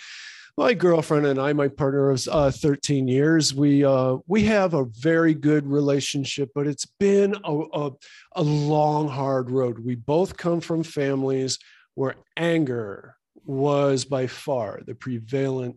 [0.57, 4.85] My girlfriend and I, my partner of uh, 13 years, we uh, we have a
[4.85, 7.91] very good relationship, but it's been a, a
[8.37, 9.79] a long, hard road.
[9.79, 11.59] We both come from families
[11.95, 15.75] where anger was by far the prevalent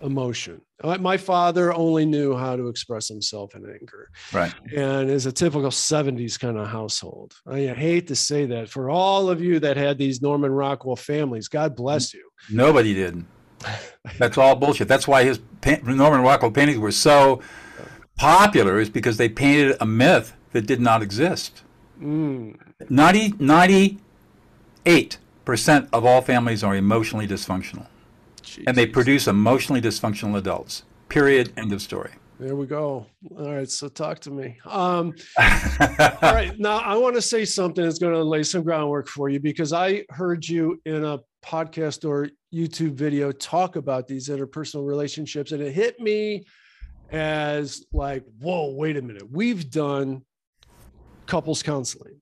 [0.00, 0.60] emotion.
[0.82, 4.54] Uh, My father only knew how to express himself in anger Right.
[4.74, 7.34] and is a typical 70s kind of household.
[7.46, 11.48] I hate to say that for all of you that had these Norman Rockwell families,
[11.48, 12.30] God bless you.
[12.50, 13.22] Nobody did.
[14.18, 14.88] That's all bullshit.
[14.88, 15.40] That's why his
[15.82, 17.40] Norman Rockwell paintings were so
[18.16, 21.62] popular, is because they painted a myth that did not exist.
[22.00, 23.98] Mm, 90, 98%
[25.92, 27.86] of all families are emotionally dysfunctional,
[28.66, 30.84] and they produce emotionally dysfunctional adults.
[31.08, 31.52] Period.
[31.56, 32.12] End of story.
[32.40, 33.04] There we go.
[33.36, 34.56] All right, so talk to me.
[34.64, 39.08] Um, all right, now I want to say something that's going to lay some groundwork
[39.08, 44.28] for you because I heard you in a podcast or YouTube video talk about these
[44.28, 46.44] interpersonal relationships, and it hit me
[47.10, 49.30] as like, whoa, wait a minute.
[49.30, 50.22] We've done
[51.26, 52.20] couples counseling.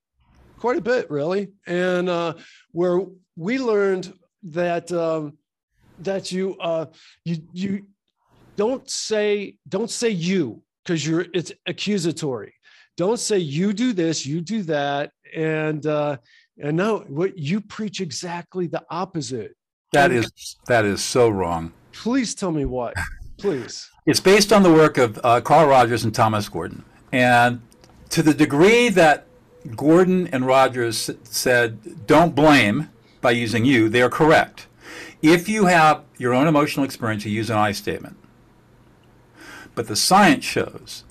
[0.59, 2.35] Quite a bit, really, and uh,
[2.73, 3.01] where
[3.37, 4.13] we learned
[4.43, 5.39] that um,
[6.01, 6.87] that you uh,
[7.25, 7.87] you you
[8.57, 12.55] don't say don't say you because you're it's accusatory.
[12.97, 16.17] Don't say you do this you do that and uh
[16.61, 19.55] and no what you preach exactly the opposite
[19.93, 21.73] That is that is so wrong.
[21.93, 22.95] please tell me what
[23.39, 26.85] please It's based on the work of uh, Carl Rogers and Thomas Gordon.
[27.11, 27.63] And
[28.11, 29.27] to the degree that
[29.77, 34.67] Gordon and Rogers said, don't blame by using you, they are correct.
[35.21, 38.17] If you have your own emotional experience, you use an I statement.
[39.75, 41.05] But the science shows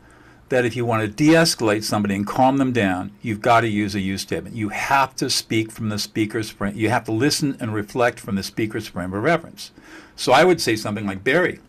[0.49, 3.67] that if you want to de escalate somebody and calm them down, you've got to
[3.67, 4.55] use a you statement.
[4.55, 6.75] You have to speak from the speaker's frame.
[6.75, 9.71] You have to listen and reflect from the speaker's frame of reference.
[10.15, 11.59] So I would say something like, Barry,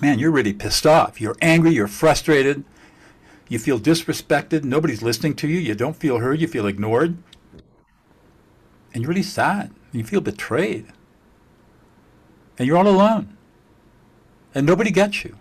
[0.00, 1.20] man, you're really pissed off.
[1.20, 1.72] You're angry.
[1.72, 2.64] You're frustrated.
[3.48, 4.62] You feel disrespected.
[4.62, 5.58] Nobody's listening to you.
[5.58, 6.40] You don't feel heard.
[6.40, 7.16] You feel ignored.
[8.94, 9.72] And you're really sad.
[9.92, 10.86] You feel betrayed.
[12.56, 13.36] And you're all alone.
[14.54, 15.36] And nobody gets you.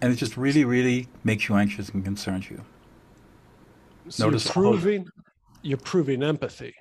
[0.00, 2.64] And it just really, really makes you anxious and concerns you.
[4.08, 5.08] So Notice you're proving,
[5.62, 6.74] you're proving empathy.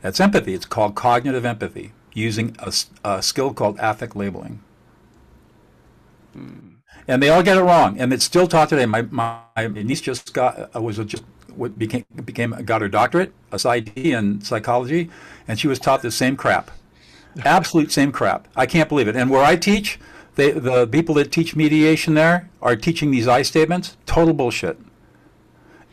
[0.00, 0.54] That's empathy.
[0.54, 2.72] It's called cognitive empathy, using a,
[3.04, 4.60] a skill called affect labeling.
[6.32, 6.68] Hmm.
[7.08, 8.86] And they all get it wrong, and it's still taught today.
[8.86, 11.24] My, my, my niece just got uh, was just
[11.56, 15.10] what became became got her doctorate, a PsyD in psychology,
[15.48, 16.70] and she was taught the same crap,
[17.44, 18.46] absolute same crap.
[18.54, 19.16] I can't believe it.
[19.16, 19.98] And where I teach,
[20.34, 23.96] they, the people that teach mediation there are teaching these I statements.
[24.06, 24.78] Total bullshit.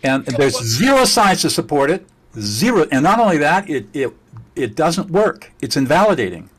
[0.01, 2.07] And there's zero science to support it.
[2.37, 2.87] Zero.
[2.91, 4.13] And not only that, it, it,
[4.55, 5.51] it doesn't work.
[5.61, 6.49] It's invalidating.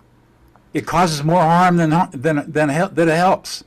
[0.74, 3.64] It causes more harm than, than, than, than it helps.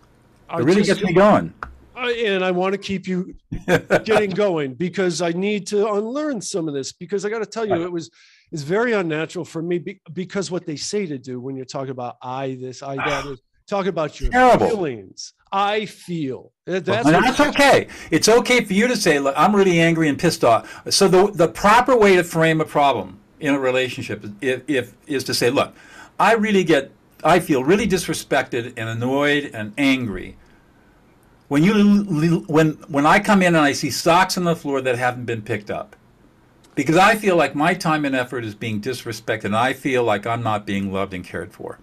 [0.52, 1.54] It really gets me going.
[1.95, 3.36] I, and I want to keep you
[4.06, 7.65] getting going because I need to unlearn some of this because I got to tell
[7.65, 8.12] you, it was
[8.52, 12.17] it's very unnatural for me because what they say to do when you're talking about
[12.21, 14.69] I this, I that is talk about your Terrible.
[14.69, 15.34] feelings.
[15.52, 17.88] I feel that's, well, that's okay.
[18.10, 21.32] It's okay for you to say, "Look, I'm really angry and pissed off." So the
[21.32, 25.49] the proper way to frame a problem in a relationship, if, if is to say,
[25.49, 25.76] "Look,
[26.19, 26.91] I really get,
[27.23, 30.38] I feel really disrespected and annoyed and angry."
[31.49, 34.97] When you when when I come in and I see socks on the floor that
[34.97, 35.95] haven't been picked up,
[36.73, 40.26] because I feel like my time and effort is being disrespected, and I feel like
[40.26, 41.78] I'm not being loved and cared for.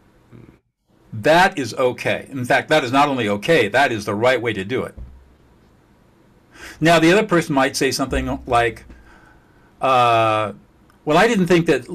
[1.12, 2.28] That is okay.
[2.30, 4.94] In fact, that is not only okay, that is the right way to do it.
[6.80, 8.84] Now, the other person might say something like,
[9.80, 10.52] uh,
[11.04, 11.86] well, I didn't think that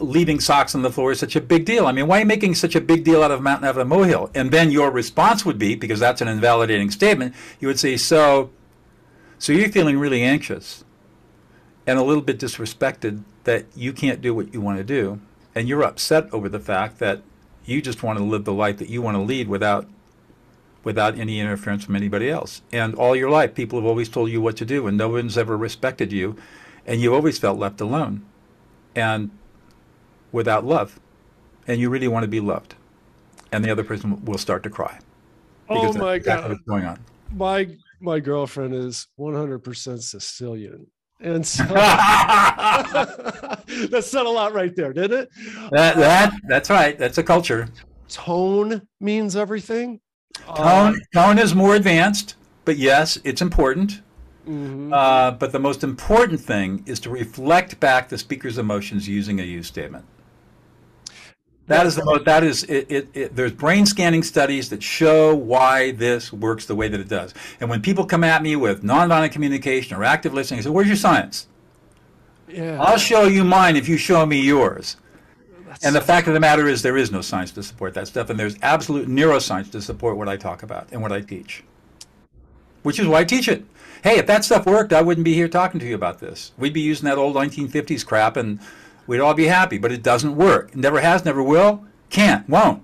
[0.00, 1.86] leaving socks on the floor is such a big deal.
[1.86, 3.72] I mean, why are you making such a big deal out of a mountain, out
[3.72, 4.30] of a molehill?
[4.34, 8.50] And then your response would be, because that's an invalidating statement, you would say, so,
[9.38, 10.84] so you're feeling really anxious
[11.86, 15.20] and a little bit disrespected that you can't do what you want to do.
[15.54, 17.22] And you're upset over the fact that
[17.64, 19.88] you just want to live the life that you want to lead without
[20.82, 22.60] without any interference from anybody else.
[22.70, 25.38] And all your life, people have always told you what to do, and no one's
[25.38, 26.36] ever respected you,
[26.86, 28.24] and you always felt left alone,
[28.94, 29.30] and
[30.30, 31.00] without love,
[31.66, 32.74] and you really want to be loved,
[33.50, 34.98] and the other person will start to cry.
[35.68, 36.50] Oh my God!
[36.50, 37.00] What's going on?
[37.32, 37.68] My
[38.00, 40.88] my girlfriend is 100% Sicilian,
[41.24, 43.64] and so that
[44.02, 45.30] said a lot right there, didn't it?
[45.72, 46.98] That, that that's right.
[46.98, 47.68] That's a culture.
[48.08, 50.00] Tone means everything.
[50.56, 52.34] Tone, tone is more advanced,
[52.64, 54.02] but yes, it's important.
[54.46, 54.92] Mm-hmm.
[54.92, 59.44] Uh, but the most important thing is to reflect back the speaker's emotions using a
[59.44, 60.04] use statement.
[61.66, 65.34] That is the most, that is it, it, it, There's brain scanning studies that show
[65.34, 67.32] why this works the way that it does.
[67.58, 70.88] And when people come at me with nonviolent communication or active listening, I say, "Where's
[70.88, 71.48] your science?"
[72.48, 72.80] Yeah.
[72.80, 74.96] I'll show you mine if you show me yours.
[75.66, 78.06] That's and the fact of the matter is, there is no science to support that
[78.06, 81.64] stuff, and there's absolute neuroscience to support what I talk about and what I teach.
[82.82, 83.64] Which is why I teach it.
[84.04, 86.52] Hey, if that stuff worked, I wouldn't be here talking to you about this.
[86.58, 88.60] We'd be using that old 1950s crap and
[89.06, 89.78] we'd all be happy.
[89.78, 90.70] But it doesn't work.
[90.70, 92.82] It never has, never will, can't, won't,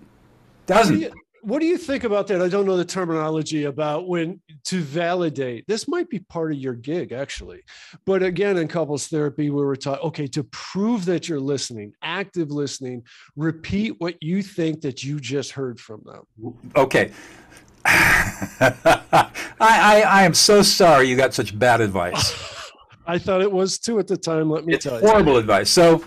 [0.67, 1.13] doesn't.
[1.43, 2.43] What do you think about that?
[2.43, 5.67] I don't know the terminology about when to validate.
[5.67, 7.63] This might be part of your gig, actually.
[8.05, 12.51] But again, in couples therapy, we were taught okay, to prove that you're listening, active
[12.51, 13.05] listening,
[13.37, 16.55] repeat what you think that you just heard from them.
[16.77, 17.11] Okay.
[17.87, 19.31] I,
[19.61, 22.35] I, I am so sorry you got such bad advice.
[23.07, 24.51] I thought it was too at the time.
[24.51, 25.09] Let me it's tell you.
[25.09, 25.71] Horrible advice.
[25.71, 26.05] So.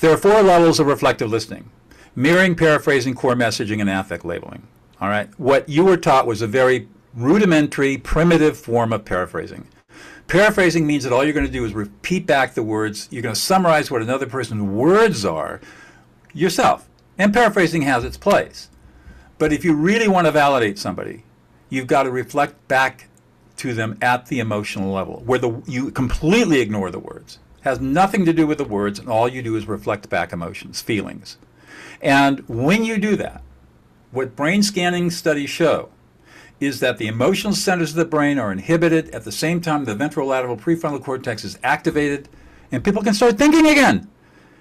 [0.00, 1.70] There are four levels of reflective listening:
[2.14, 4.66] mirroring, paraphrasing, core messaging, and affect labeling.
[5.00, 5.28] All right.
[5.38, 9.68] What you were taught was a very rudimentary, primitive form of paraphrasing.
[10.26, 13.08] Paraphrasing means that all you're going to do is repeat back the words.
[13.10, 15.60] You're going to summarize what another person's words are
[16.32, 16.88] yourself.
[17.18, 18.70] And paraphrasing has its place.
[19.38, 21.24] But if you really want to validate somebody,
[21.68, 23.08] you've got to reflect back
[23.58, 27.38] to them at the emotional level, where the you completely ignore the words.
[27.64, 30.82] Has nothing to do with the words, and all you do is reflect back emotions,
[30.82, 31.38] feelings.
[32.02, 33.42] And when you do that,
[34.10, 35.88] what brain scanning studies show
[36.60, 39.94] is that the emotional centers of the brain are inhibited at the same time the
[39.94, 42.28] ventrolateral prefrontal cortex is activated,
[42.70, 44.10] and people can start thinking again.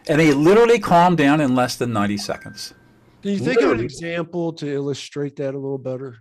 [0.08, 2.74] And they literally calm down in less than 90 seconds.
[3.22, 3.74] Do you think literally.
[3.74, 6.20] of an example to illustrate that a little better?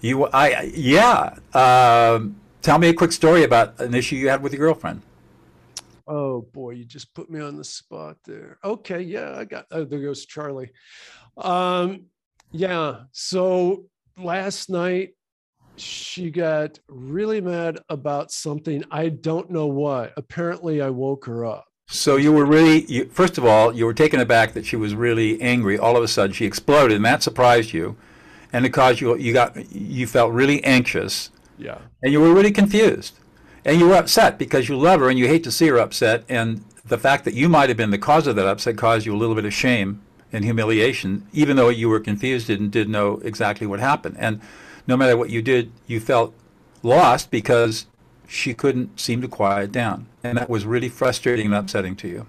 [0.00, 1.36] You, I, yeah.
[1.52, 5.02] Um, tell me a quick story about an issue you had with your girlfriend.
[6.06, 8.58] Oh boy, you just put me on the spot there.
[8.64, 9.66] Okay, yeah, I got.
[9.70, 10.70] Oh, there goes Charlie.
[11.36, 12.06] Um,
[12.54, 13.00] Yeah.
[13.10, 13.86] So
[14.16, 15.10] last night
[15.76, 18.84] she got really mad about something.
[18.92, 20.12] I don't know what.
[20.16, 21.66] Apparently, I woke her up.
[21.88, 24.94] So you were really, you, first of all, you were taken aback that she was
[24.94, 25.76] really angry.
[25.76, 27.96] All of a sudden, she exploded, and that surprised you,
[28.52, 29.16] and it caused you.
[29.16, 31.30] You got, you felt really anxious.
[31.58, 31.78] Yeah.
[32.04, 33.18] And you were really confused,
[33.64, 36.24] and you were upset because you love her and you hate to see her upset,
[36.28, 39.14] and the fact that you might have been the cause of that upset caused you
[39.14, 40.02] a little bit of shame
[40.32, 44.16] and humiliation, even though you were confused and didn't know exactly what happened.
[44.18, 44.40] And
[44.86, 46.34] no matter what you did, you felt
[46.82, 47.86] lost because
[48.26, 50.06] she couldn't seem to quiet down.
[50.22, 52.26] And that was really frustrating and upsetting to you.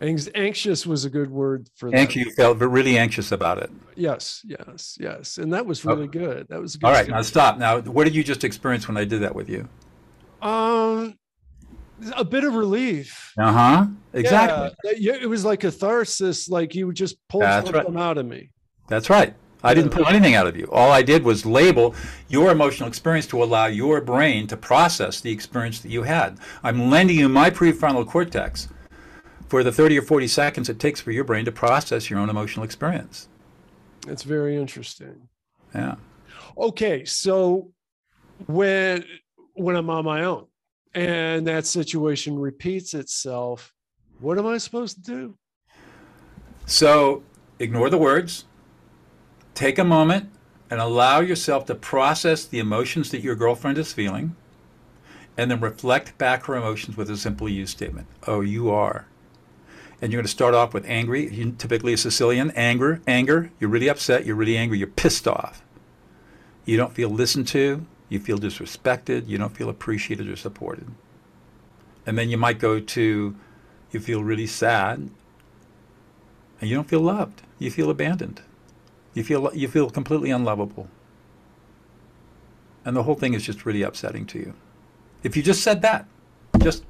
[0.00, 1.98] Anxious was a good word for that.
[1.98, 3.70] Anxious, you felt really anxious about it.
[3.96, 5.36] Yes, yes, yes.
[5.36, 6.06] And that was really oh.
[6.06, 6.46] good.
[6.48, 6.86] That was good.
[6.86, 7.58] All right, now stop.
[7.58, 9.68] Now, what did you just experience when I did that with you?
[10.42, 11.18] Um,
[12.16, 13.32] a bit of relief.
[13.38, 13.86] Uh huh.
[14.12, 14.74] Exactly.
[14.96, 18.02] Yeah, it was like catharsis, like you just pulled That's something right.
[18.02, 18.50] out of me.
[18.88, 19.34] That's right.
[19.62, 20.66] I didn't pull anything out of you.
[20.72, 21.94] All I did was label
[22.28, 26.38] your emotional experience to allow your brain to process the experience that you had.
[26.62, 28.68] I'm lending you my prefrontal cortex
[29.48, 32.30] for the 30 or 40 seconds it takes for your brain to process your own
[32.30, 33.28] emotional experience.
[34.06, 35.28] It's very interesting.
[35.74, 35.96] Yeah.
[36.56, 37.72] Okay, so
[38.46, 39.04] when
[39.54, 40.46] when I'm on my own
[40.94, 43.74] and that situation repeats itself,
[44.20, 45.38] what am I supposed to do?
[46.66, 47.22] So,
[47.58, 48.44] ignore the words
[49.54, 50.30] take a moment
[50.70, 54.34] and allow yourself to process the emotions that your girlfriend is feeling
[55.36, 58.06] and then reflect back her emotions with a simple you statement.
[58.26, 59.06] Oh, you are.
[60.00, 63.50] And you're going to start off with angry, typically a Sicilian, anger, anger.
[63.60, 65.62] You're really upset, you're really angry, you're pissed off.
[66.64, 70.88] You don't feel listened to, you feel disrespected, you don't feel appreciated or supported.
[72.04, 73.36] And then you might go to,
[73.92, 75.08] you feel really sad,
[76.60, 78.42] and you don't feel loved, you feel abandoned.
[79.14, 80.88] You feel you feel completely unlovable.
[82.84, 84.54] And the whole thing is just really upsetting to you.
[85.22, 86.06] If you just said that,
[86.60, 86.84] just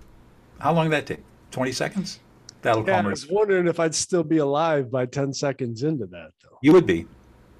[0.58, 1.24] how long did that take?
[1.50, 2.20] 20 seconds?
[2.62, 6.06] That'll yeah, calm I was wondering if I'd still be alive by 10 seconds into
[6.06, 6.58] that though.
[6.62, 7.06] You would be.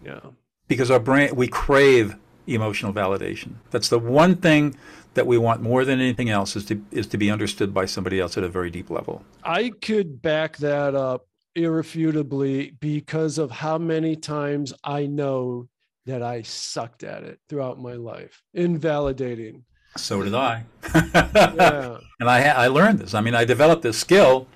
[0.04, 0.20] Yeah.
[0.68, 2.16] Because our brain we crave
[2.55, 3.55] emotional validation.
[3.70, 4.76] That's the one thing
[5.14, 8.20] that we want more than anything else is to is to be understood by somebody
[8.20, 9.24] else at a very deep level.
[9.42, 15.68] I could back that up irrefutably because of how many times I know
[16.07, 19.64] that I sucked at it throughout my life, invalidating.
[19.96, 20.64] So did I.
[20.94, 21.98] yeah.
[22.20, 23.14] And I, I learned this.
[23.14, 24.46] I mean, I developed this skill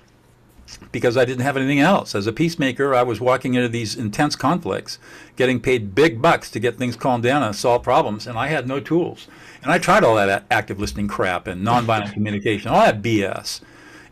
[0.91, 2.15] because I didn't have anything else.
[2.15, 4.97] As a peacemaker, I was walking into these intense conflicts,
[5.35, 8.67] getting paid big bucks to get things calmed down and solve problems, and I had
[8.67, 9.27] no tools.
[9.61, 13.61] And I tried all that active listening crap and nonviolent communication, all that BS.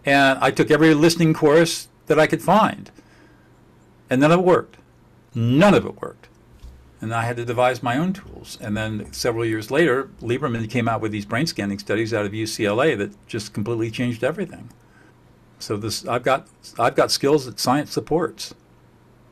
[0.06, 2.92] And I took every listening course that I could find.
[4.10, 4.78] And none of it worked.
[5.34, 6.28] None of it worked.
[7.02, 8.58] And I had to devise my own tools.
[8.62, 12.32] And then several years later, Lieberman came out with these brain scanning studies out of
[12.32, 14.70] UCLA that just completely changed everything.
[15.64, 16.48] So this I've got
[16.78, 18.54] I've got skills that science supports.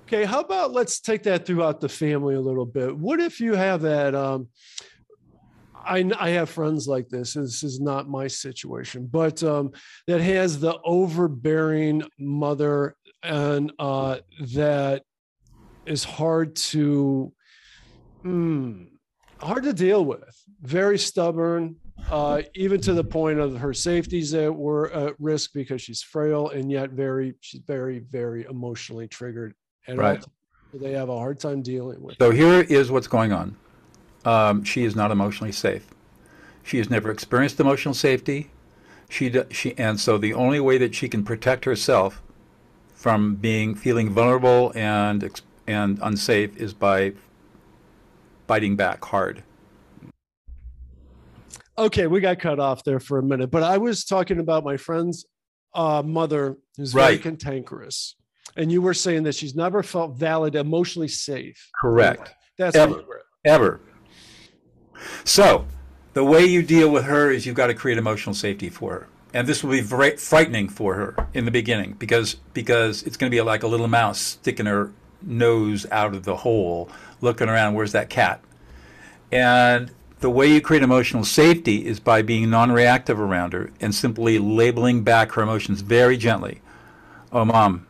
[0.08, 2.98] Okay, how about let's take that throughout the family a little bit.
[2.98, 4.48] What if you have that um,
[5.84, 7.34] I, I have friends like this.
[7.34, 9.72] This is not my situation, but um,
[10.08, 14.18] that has the overbearing mother and uh,
[14.54, 15.04] that
[15.86, 17.34] is hard to
[18.24, 18.88] mm,
[19.40, 20.36] hard to deal with.
[20.62, 21.76] Very stubborn,
[22.10, 26.50] uh, even to the point of her safeties that were at risk because she's frail
[26.50, 29.54] and yet very she's very very emotionally triggered.
[29.88, 30.24] And right.
[30.74, 32.18] they have a hard time dealing with.
[32.20, 33.56] So here is what's going on
[34.26, 35.88] um, she is not emotionally safe.
[36.64, 38.52] She has never experienced emotional safety.
[39.10, 42.22] She, she, and so the only way that she can protect herself
[42.94, 47.14] from being feeling vulnerable and and unsafe is by
[48.48, 49.44] biting back hard.
[51.78, 54.78] Okay, we got cut off there for a minute, but I was talking about my
[54.78, 55.26] friend's
[55.74, 58.16] uh, mother who's very cantankerous,
[58.58, 61.70] and you were saying that she's never felt valid, emotionally safe.
[61.80, 62.34] Correct.
[62.58, 63.04] That's ever,
[63.46, 63.80] ever.
[65.24, 65.66] So,
[66.14, 69.08] the way you deal with her is you've got to create emotional safety for her.
[69.34, 73.32] And this will be very frightening for her in the beginning because because it's going
[73.32, 74.92] to be like a little mouse sticking her
[75.22, 76.90] nose out of the hole,
[77.22, 78.44] looking around, where's that cat?
[79.32, 79.92] And
[80.22, 85.04] the way you create emotional safety is by being non-reactive around her and simply labeling
[85.04, 86.62] back her emotions very gently.
[87.32, 87.88] Oh, mom,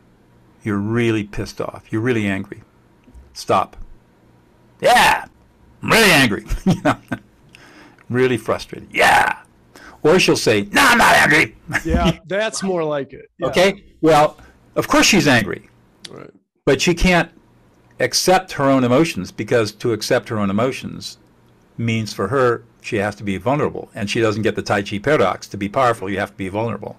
[0.62, 1.84] you're really pissed off.
[1.90, 2.62] You're really angry.
[3.34, 3.76] Stop.
[4.80, 5.26] Yeah,
[5.82, 6.46] I'm really angry.
[6.66, 6.96] you know,
[8.08, 8.88] really frustrated.
[8.92, 9.38] Yeah.
[10.02, 11.56] Or she'll say, No, I'm not angry.
[11.84, 13.30] yeah, that's more like it.
[13.38, 13.46] Yeah.
[13.48, 13.84] Okay.
[14.00, 14.38] Well,
[14.74, 15.68] of course she's angry.
[16.10, 16.30] Right.
[16.64, 17.30] But she can't
[18.00, 21.18] accept her own emotions because to accept her own emotions
[21.78, 23.90] means for her she has to be vulnerable.
[23.94, 25.46] And she doesn't get the tai chi paradox.
[25.48, 26.98] To be powerful you have to be vulnerable.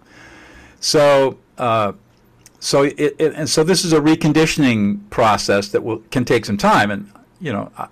[0.80, 1.94] So uh,
[2.60, 6.58] so it, it, and so this is a reconditioning process that will can take some
[6.58, 6.92] time.
[6.92, 7.88] And you know I,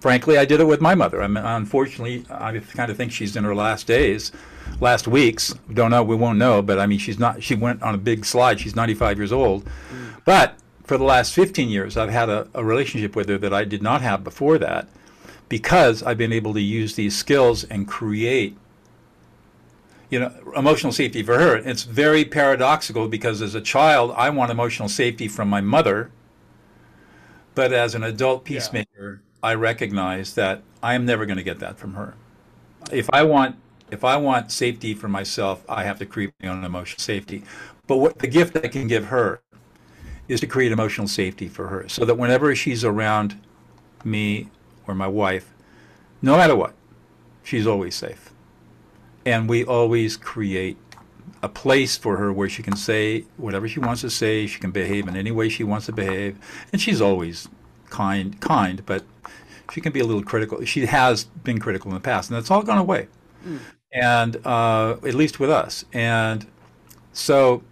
[0.00, 1.22] frankly i did it with my mother.
[1.22, 4.32] I mean unfortunately i kind of think she's in her last days
[4.80, 5.54] last weeks.
[5.72, 6.02] Don't know.
[6.02, 6.62] We won't know.
[6.62, 8.60] But i mean she's not she went on a big slide.
[8.60, 9.64] She's 95 years old.
[9.64, 10.22] Mm.
[10.24, 13.64] but for the last 15 years, I've had a, a, relationship with her that I
[13.64, 14.86] did not have before that
[15.48, 18.56] because I've been able to use these skills and create,
[20.10, 21.56] you know, emotional safety for her.
[21.56, 26.10] It's very paradoxical because as a child, I want emotional safety from my mother.
[27.54, 29.48] But as an adult peacemaker, yeah.
[29.48, 32.14] I recognize that I am never going to get that from her.
[32.90, 33.56] If I want
[33.90, 37.44] if I want safety for myself, I have to create my own emotional safety.
[37.86, 39.40] But what the gift I can give her
[40.28, 43.40] is to create emotional safety for her so that whenever she's around
[44.04, 44.50] me
[44.86, 45.52] or my wife,
[46.22, 46.74] no matter what,
[47.42, 48.32] she's always safe.
[49.24, 50.76] And we always create
[51.42, 54.70] a place for her where she can say whatever she wants to say, she can
[54.70, 56.38] behave in any way she wants to behave,
[56.72, 57.48] and she's always
[57.90, 59.04] kind kind, but
[59.72, 60.64] she can be a little critical.
[60.64, 63.08] She has been critical in the past, and that's all gone away.
[63.44, 63.58] Mm.
[63.92, 65.84] And uh, at least with us.
[65.92, 66.46] And
[67.12, 67.62] so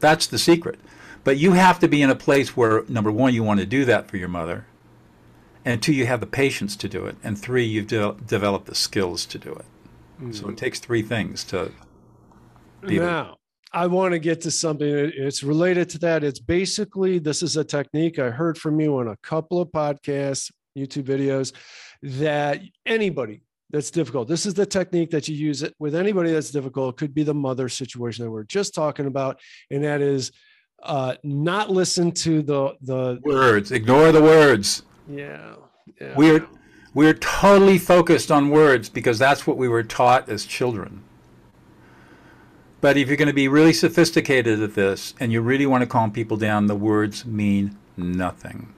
[0.00, 0.78] that's the secret.
[1.24, 3.84] But you have to be in a place where, number one, you want to do
[3.84, 4.66] that for your mother,
[5.64, 8.74] and two, you have the patience to do it, and three, you've de- developed the
[8.74, 9.64] skills to do it.
[10.20, 10.32] Mm-hmm.
[10.32, 11.72] So it takes three things to
[12.86, 13.36] be now.
[13.72, 14.86] I want to get to something.
[14.86, 16.24] It's related to that.
[16.24, 20.50] It's basically this is a technique I heard from you on a couple of podcasts,
[20.76, 21.54] YouTube videos,
[22.02, 24.28] that anybody that's difficult.
[24.28, 26.94] This is the technique that you use it with anybody that's difficult.
[26.94, 29.40] It could be the mother situation that we're just talking about,
[29.70, 30.32] and that is
[30.82, 33.72] uh, not listen to the the words.
[33.72, 34.82] Ignore the words.
[35.08, 35.54] Yeah,
[36.00, 36.14] yeah.
[36.16, 36.46] We're
[36.94, 41.02] we're totally focused on words because that's what we were taught as children.
[42.80, 45.86] But if you're going to be really sophisticated at this and you really want to
[45.86, 48.74] calm people down, the words mean nothing.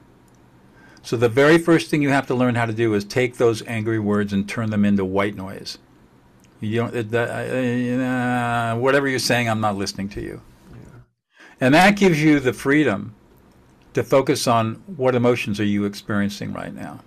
[1.03, 3.63] So the very first thing you have to learn how to do is take those
[3.67, 5.79] angry words and turn them into white noise.
[6.61, 10.41] You don't, uh, uh, whatever you're saying, I'm not listening to you.
[11.61, 13.15] And that gives you the freedom
[13.95, 17.01] to focus on what emotions are you experiencing right now.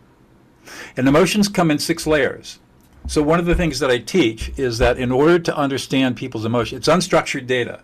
[0.96, 2.60] And emotions come in six layers.
[3.08, 6.44] So one of the things that I teach is that in order to understand people's
[6.44, 7.82] emotions, it's unstructured data.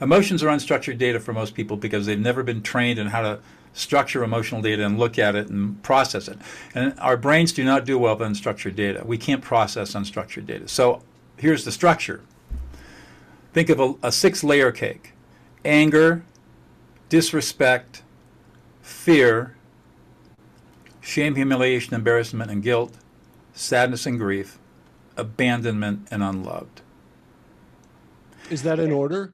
[0.00, 3.40] Emotions are unstructured data for most people because they've never been trained in how to
[3.72, 6.38] structure emotional data and look at it and process it.
[6.74, 9.02] And our brains do not do well with unstructured data.
[9.04, 10.68] We can't process unstructured data.
[10.68, 11.02] So
[11.36, 12.22] here's the structure.
[13.52, 15.12] Think of a, a six layer cake
[15.64, 16.24] anger,
[17.08, 18.02] disrespect,
[18.84, 19.56] fear,
[21.00, 22.92] shame, humiliation, embarrassment, and guilt,
[23.54, 24.58] sadness and grief,
[25.16, 26.82] abandonment, and unloved.
[28.50, 29.32] Is that in order?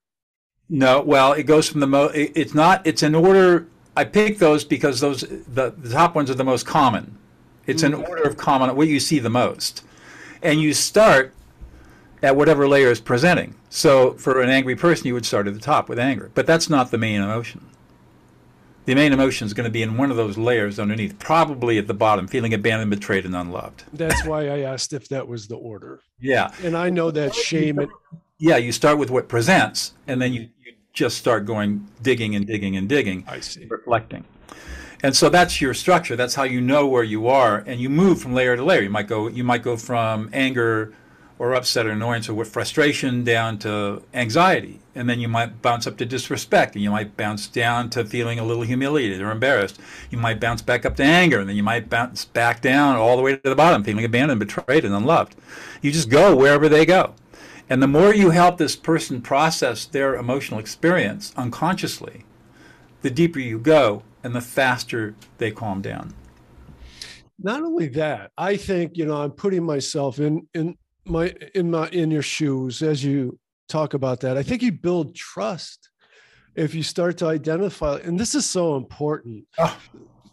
[0.68, 1.01] No.
[1.01, 2.14] Well, it goes from the most.
[2.14, 2.86] It's not.
[2.86, 3.66] It's in order.
[3.96, 7.18] I pick those because those the, the top ones are the most common.
[7.66, 8.01] It's mm-hmm.
[8.01, 9.84] an order of common what you see the most,
[10.42, 11.34] and you start
[12.22, 13.57] at whatever layer is presenting.
[13.68, 16.70] So for an angry person, you would start at the top with anger, but that's
[16.70, 17.66] not the main emotion.
[18.91, 21.86] The main emotion is going to be in one of those layers underneath, probably at
[21.86, 23.84] the bottom, feeling abandoned, betrayed, and unloved.
[23.93, 26.01] That's why I asked if that was the order.
[26.18, 26.53] Yeah.
[26.64, 27.78] And I know that shame.
[27.78, 27.93] And-
[28.38, 32.45] yeah, you start with what presents, and then you, you just start going digging and
[32.49, 33.22] digging and digging.
[33.28, 33.66] I see.
[33.66, 34.24] Reflecting.
[35.05, 36.16] And so that's your structure.
[36.16, 38.82] That's how you know where you are, and you move from layer to layer.
[38.82, 39.28] You might go.
[39.28, 40.95] You might go from anger
[41.41, 44.78] or upset or annoyance or with frustration down to anxiety.
[44.95, 48.38] And then you might bounce up to disrespect and you might bounce down to feeling
[48.38, 49.80] a little humiliated or embarrassed.
[50.11, 53.16] You might bounce back up to anger and then you might bounce back down all
[53.16, 55.34] the way to the bottom, feeling abandoned, betrayed, and unloved.
[55.80, 57.14] You just go wherever they go.
[57.70, 62.26] And the more you help this person process their emotional experience unconsciously,
[63.01, 66.12] the deeper you go and the faster they calm down
[67.43, 71.88] not only that i think you know i'm putting myself in in my in my
[71.88, 73.38] in your shoes as you
[73.68, 74.36] talk about that.
[74.36, 75.88] I think you build trust
[76.55, 79.44] if you start to identify and this is so important.
[79.59, 79.78] Oh.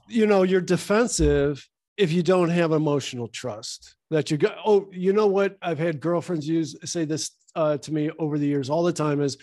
[0.07, 5.13] you know you're defensive if you don't have emotional trust that you go oh you
[5.13, 5.57] know what?
[5.61, 9.19] I've had girlfriends use say this uh, to me over the years all the time
[9.21, 9.37] is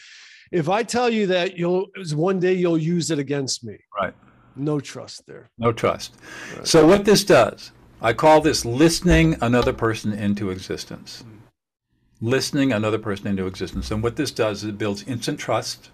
[0.53, 3.77] if i tell you that you'll one day you'll use it against me.
[4.01, 4.15] Right.
[4.57, 5.51] No trust there.
[5.59, 6.15] No trust.
[6.57, 6.67] Right.
[6.67, 7.73] so what this does
[8.05, 11.25] I call this listening another person into existence.
[12.21, 13.91] Listening another person into existence.
[13.91, 15.89] And what this does is it builds instant trust,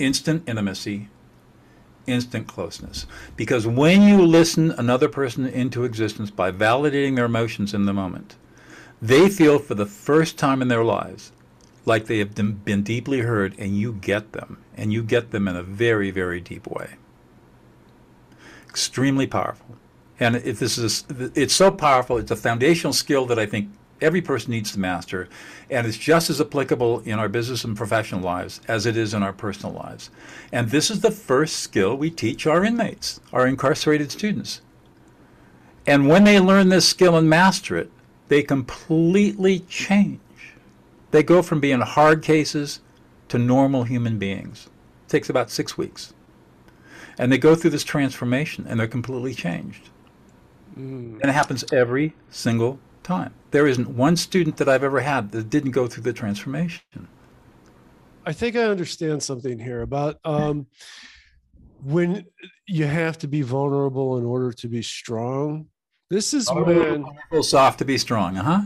[0.00, 1.10] instant intimacy,
[2.08, 3.06] instant closeness.
[3.36, 8.34] Because when you listen another person into existence by validating their emotions in the moment,
[9.00, 11.30] they feel for the first time in their lives
[11.86, 14.58] like they have been deeply heard and you get them.
[14.76, 16.94] And you get them in a very, very deep way.
[18.68, 19.77] Extremely powerful.
[20.20, 21.04] And if this is,
[21.34, 25.28] it's so powerful, it's a foundational skill that I think every person needs to master.
[25.70, 29.22] And it's just as applicable in our business and professional lives as it is in
[29.22, 30.10] our personal lives.
[30.52, 34.60] And this is the first skill we teach our inmates, our incarcerated students.
[35.86, 37.90] And when they learn this skill and master it,
[38.28, 40.20] they completely change.
[41.10, 42.80] They go from being hard cases
[43.28, 44.68] to normal human beings.
[45.06, 46.12] It takes about six weeks.
[47.16, 49.88] And they go through this transformation and they're completely changed.
[50.78, 51.20] Mm.
[51.20, 53.34] And it happens every single time.
[53.50, 57.08] There isn't one student that I've ever had that didn't go through the transformation.
[58.24, 60.66] I think I understand something here about um,
[61.82, 62.26] when
[62.66, 65.66] you have to be vulnerable in order to be strong.
[66.10, 68.60] This is oh, when soft to be strong, uh huh.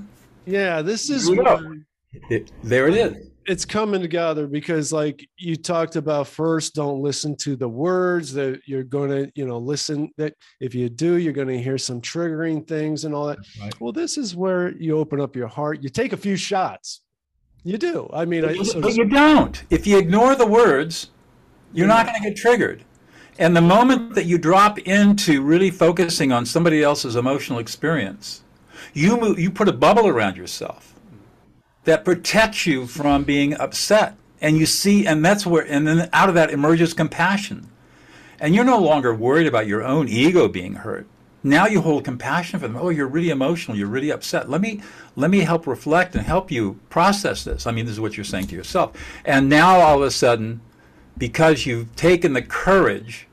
[0.46, 1.86] Yeah, this is when
[2.28, 7.36] it, there it is it's coming together because like you talked about first don't listen
[7.36, 11.32] to the words that you're going to you know listen that if you do you're
[11.32, 13.38] going to hear some triggering things and all that.
[13.60, 13.80] Right.
[13.80, 15.82] well this is where you open up your heart.
[15.82, 17.00] You take a few shots.
[17.64, 18.08] You do.
[18.12, 19.62] I mean but, I, so but you don't.
[19.70, 21.10] If you ignore the words
[21.72, 21.94] you're yeah.
[21.94, 22.84] not going to get triggered.
[23.38, 28.42] And the moment that you drop into really focusing on somebody else's emotional experience
[28.94, 30.91] you move, you put a bubble around yourself
[31.84, 34.16] that protects you from being upset.
[34.40, 37.68] And you see, and that's where, and then out of that emerges compassion.
[38.40, 41.06] And you're no longer worried about your own ego being hurt.
[41.44, 42.76] Now you hold compassion for them.
[42.76, 43.76] Oh, you're really emotional.
[43.76, 44.48] You're really upset.
[44.48, 44.80] Let me
[45.16, 47.66] let me help reflect and help you process this.
[47.66, 48.92] I mean, this is what you're saying to yourself.
[49.24, 50.60] And now all of a sudden,
[51.18, 53.26] because you've taken the courage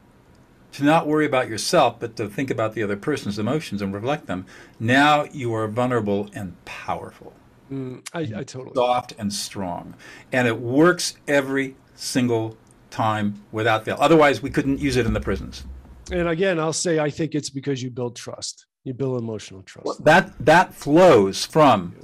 [0.73, 4.25] to not worry about yourself, but to think about the other person's emotions and reflect
[4.25, 4.45] them,
[4.79, 7.33] now you are vulnerable and powerful.
[7.71, 9.95] Mm, I, I totally soft and strong,
[10.31, 12.57] and it works every single
[12.89, 13.97] time without fail.
[13.99, 15.65] Otherwise, we couldn't use it in the prisons.
[16.11, 18.65] And again, I'll say I think it's because you build trust.
[18.83, 19.85] You build emotional trust.
[19.85, 21.95] Well, that that flows from.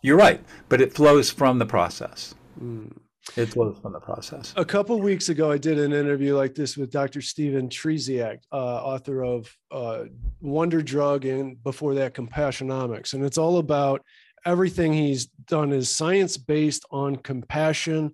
[0.00, 2.34] You're right, but it flows from the process.
[2.60, 2.98] Mm.
[3.36, 4.52] It flows from the process.
[4.56, 7.20] A couple weeks ago, I did an interview like this with Dr.
[7.20, 10.04] Stephen Trzeciak, uh, author of uh,
[10.40, 14.02] Wonder Drug and before that Compassionomics, and it's all about
[14.44, 18.12] everything he's done is science based on compassion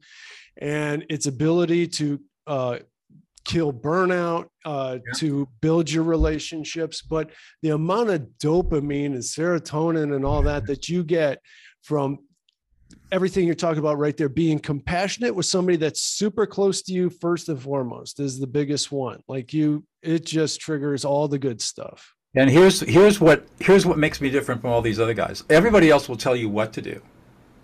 [0.61, 2.79] and its ability to uh,
[3.45, 5.13] kill burnout, uh, yeah.
[5.17, 7.03] to build your relationships.
[7.03, 7.31] But
[7.63, 11.39] the amount of dopamine and serotonin and all that that you get
[11.83, 12.19] from
[13.13, 17.11] everything you're talking about right there, being compassionate with somebody that's super close to you,
[17.11, 19.23] first and foremost, is the biggest one.
[19.29, 22.15] Like you, it just triggers all the good stuff.
[22.35, 25.45] And here's here's what here's what makes me different from all these other guys.
[25.49, 27.01] Everybody else will tell you what to do.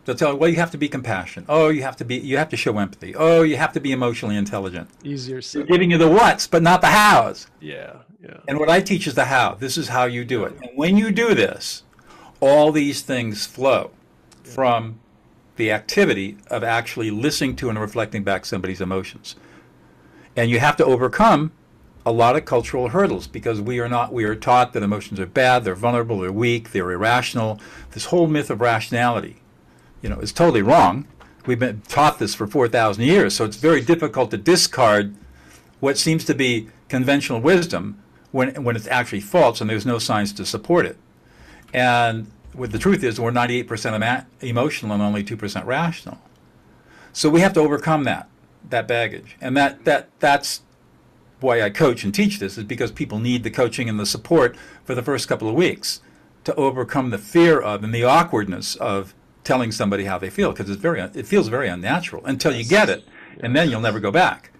[0.04, 1.46] They'll tell you, well, you have to be compassionate.
[1.48, 3.14] Oh, you have to be you have to show empathy.
[3.14, 4.88] Oh, you have to be emotionally intelligent.
[5.02, 5.60] Easier said.
[5.60, 7.46] They're giving you the what's, but not the how's.
[7.60, 8.40] Yeah, yeah.
[8.48, 9.54] And what I teach is the how.
[9.54, 10.54] This is how you do it.
[10.62, 11.82] And when you do this,
[12.40, 13.90] all these things flow
[14.44, 14.50] yeah.
[14.52, 15.00] from
[15.56, 19.36] the activity of actually listening to and reflecting back somebody's emotions.
[20.36, 21.52] And you have to overcome
[22.06, 25.26] a lot of cultural hurdles because we are not we are taught that emotions are
[25.26, 27.60] bad, they're vulnerable, they're weak, they're irrational.
[27.92, 29.40] This whole myth of rationality,
[30.02, 31.06] you know, is totally wrong.
[31.46, 35.14] We've been taught this for 4,000 years, so it's very difficult to discard
[35.80, 38.02] what seems to be conventional wisdom
[38.32, 40.96] when when it's actually false and there's no science to support it.
[41.72, 46.18] And what the truth is, we're 98% emotional and only 2% rational.
[47.12, 48.28] So we have to overcome that
[48.70, 50.62] that baggage, and that that that's
[51.44, 54.56] why I coach and teach this is because people need the coaching and the support
[54.84, 56.00] for the first couple of weeks
[56.44, 59.14] to overcome the fear of and the awkwardness of
[59.44, 62.88] telling somebody how they feel because it's very it feels very unnatural until you get
[62.88, 63.04] it
[63.40, 64.50] and then you'll never go back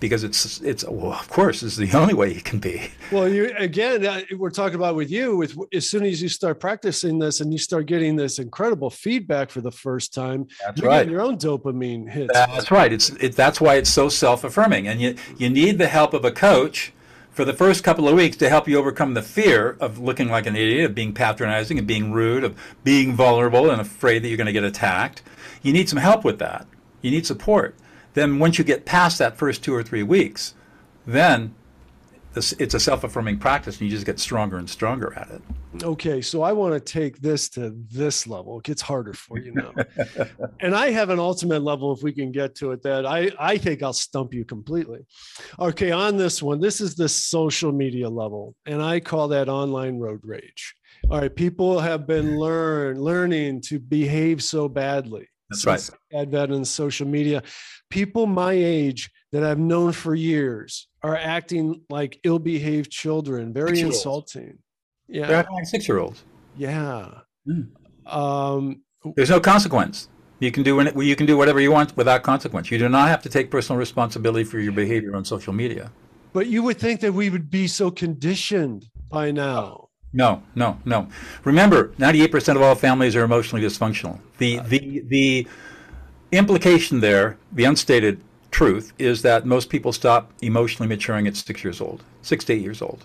[0.00, 2.90] because it's it's well of course is the only way you can be.
[3.12, 6.58] Well you again uh, we're talking about with you with as soon as you start
[6.58, 10.88] practicing this and you start getting this incredible feedback for the first time that's you're
[10.88, 10.98] right.
[11.00, 12.32] getting your own dopamine hits.
[12.32, 12.92] That's right.
[12.92, 14.88] It's it, that's why it's so self-affirming.
[14.88, 16.92] And you you need the help of a coach
[17.30, 20.46] for the first couple of weeks to help you overcome the fear of looking like
[20.46, 24.36] an idiot of being patronizing of being rude of being vulnerable and afraid that you're
[24.36, 25.22] going to get attacked.
[25.62, 26.66] You need some help with that.
[27.02, 27.76] You need support
[28.14, 30.54] then once you get past that first two or three weeks,
[31.06, 31.54] then
[32.36, 35.42] it's a self-affirming practice and you just get stronger and stronger at it.
[35.82, 38.58] Okay so i want to take this to this level.
[38.58, 39.72] It gets harder for you now.
[40.60, 43.58] And i have an ultimate level if we can get to it that i i
[43.58, 45.00] think i'll stump you completely.
[45.58, 49.98] Okay on this one this is the social media level and i call that online
[49.98, 50.74] road rage.
[51.10, 56.64] All right people have been learn learning to behave so badly that's right advent in
[56.64, 57.42] social media
[57.90, 64.58] people my age that I've known for years are acting like ill-behaved children, very insulting.
[65.08, 66.24] Yeah, they're acting like six-year-olds.
[66.56, 67.10] Yeah.
[67.48, 67.68] Mm.
[68.06, 68.82] Um,
[69.16, 70.08] There's no consequence.
[70.40, 72.70] You can do you can do whatever you want without consequence.
[72.70, 75.92] You do not have to take personal responsibility for your behavior on social media.
[76.32, 79.89] But you would think that we would be so conditioned by now.
[80.12, 81.08] No, no, no.
[81.44, 84.18] Remember, 98% of all families are emotionally dysfunctional.
[84.38, 85.46] The the the
[86.32, 91.80] implication there, the unstated truth is that most people stop emotionally maturing at six years
[91.80, 93.04] old, six to eight years old.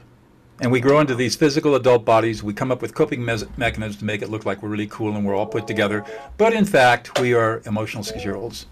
[0.61, 2.41] And we grow into these physical adult bodies.
[2.41, 5.15] We come up with coping me- mechanisms to make it look like we're really cool
[5.15, 6.05] and we're all put together.
[6.37, 8.65] But in fact, we are emotional six-year-olds.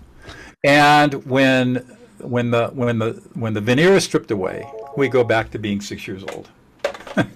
[0.64, 1.76] And when
[2.20, 4.66] when the when the when the veneer is stripped away,
[4.96, 6.50] we go back to being six years old.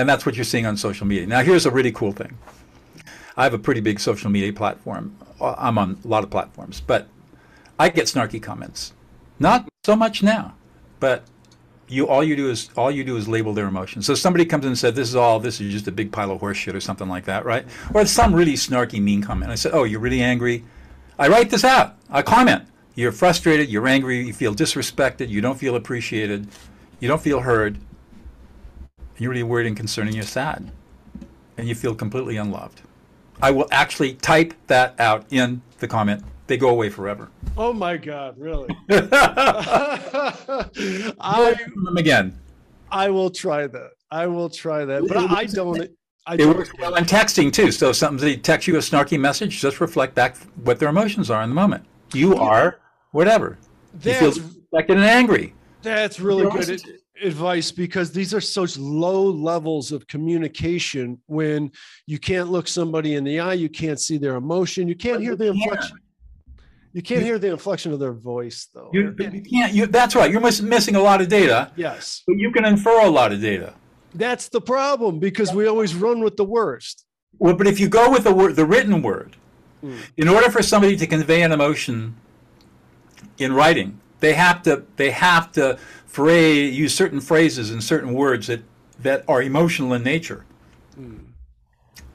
[0.00, 1.26] and that's what you're seeing on social media.
[1.26, 2.38] Now, here's a really cool thing.
[3.36, 5.16] I have a pretty big social media platform.
[5.40, 7.06] Uh, I'm on a lot of platforms, but
[7.78, 8.92] I get snarky comments.
[9.38, 10.54] Not so much now,
[10.98, 11.24] but
[11.88, 14.06] you all you do is all you do is label their emotions.
[14.06, 15.38] So somebody comes in and said, "This is all.
[15.40, 17.66] This is just a big pile of horseshit" or something like that, right?
[17.92, 19.50] Or some really snarky, mean comment.
[19.50, 20.64] I said, "Oh, you're really angry."
[21.18, 21.96] I write this out.
[22.10, 22.64] I comment.
[22.94, 23.68] You're frustrated.
[23.68, 24.24] You're angry.
[24.24, 25.28] You feel disrespected.
[25.28, 26.48] You don't feel appreciated.
[27.00, 27.78] You don't feel heard.
[29.20, 30.72] You're really worried and concerned, and you're sad,
[31.58, 32.80] and you feel completely unloved.
[33.42, 37.28] I will actually type that out in the comment they go away forever.
[37.56, 38.74] Oh my God, really?
[38.90, 40.34] I
[41.84, 42.40] them again.
[42.90, 43.90] I will try that.
[44.10, 45.90] I will try that, but I don't.
[46.26, 47.70] I it works well in texting too.
[47.72, 51.42] So if somebody texts you a snarky message, just reflect back what their emotions are
[51.42, 51.84] in the moment.
[52.14, 52.78] You are
[53.12, 53.58] whatever.
[53.94, 55.52] That's, you feel disrespected and angry.
[55.82, 56.80] That's really good
[57.22, 61.70] advice because these are such low levels of communication when
[62.06, 65.36] you can't look somebody in the eye, you can't see their emotion, you can't hear
[65.36, 65.98] the inflection.
[66.92, 68.90] You can't hear the inflection of their voice, though.
[68.92, 69.72] You, you can't.
[69.72, 70.28] You, that's right.
[70.28, 71.70] You're miss, missing a lot of data.
[71.76, 72.24] Yes.
[72.26, 73.74] But you can infer a lot of data.
[74.12, 77.04] That's the problem because we always run with the worst.
[77.38, 79.36] Well, but if you go with the word, the written word,
[79.84, 79.98] mm.
[80.16, 82.16] in order for somebody to convey an emotion
[83.38, 85.78] in writing, they have to they have to
[86.10, 88.62] phrase, use certain phrases and certain words that
[88.98, 90.44] that are emotional in nature.
[90.98, 91.26] Mm.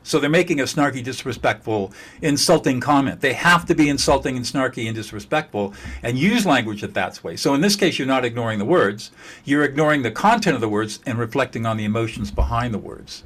[0.04, 1.92] So they're making a snarky, disrespectful,
[2.22, 3.22] insulting comment.
[3.22, 5.74] They have to be insulting and snarky and disrespectful
[6.04, 7.36] and use language that that's way.
[7.38, 9.10] So in this case, you're not ignoring the words,
[9.46, 13.24] you're ignoring the content of the words and reflecting on the emotions behind the words.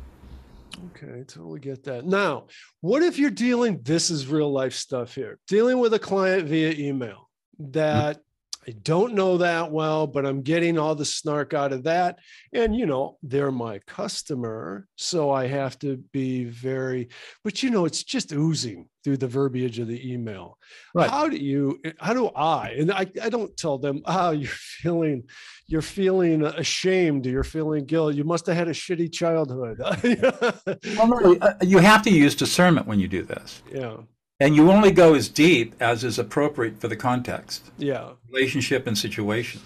[0.96, 2.06] Okay, totally get that.
[2.06, 2.46] Now,
[2.80, 6.72] what if you're dealing, this is real life stuff here, dealing with a client via
[6.72, 8.22] email that
[8.68, 12.20] I don't know that well, but I'm getting all the snark out of that.
[12.54, 14.86] And, you know, they're my customer.
[14.98, 17.10] So I have to be very,
[17.44, 20.58] but, you know, it's just oozing through the verbiage of the email.
[20.94, 21.10] Right.
[21.10, 25.24] How do you, how do I, and I, I don't tell them, oh, you're feeling,
[25.68, 27.26] you're feeling ashamed.
[27.26, 28.16] You're feeling guilt.
[28.16, 29.80] You must have had a shitty childhood.
[30.98, 33.64] well, no, uh, you have to use discernment when you do this.
[33.74, 33.98] Yeah.
[34.42, 37.72] And you only go as deep as is appropriate for the context.
[37.78, 38.12] Yeah.
[38.32, 39.62] Relationship and situation.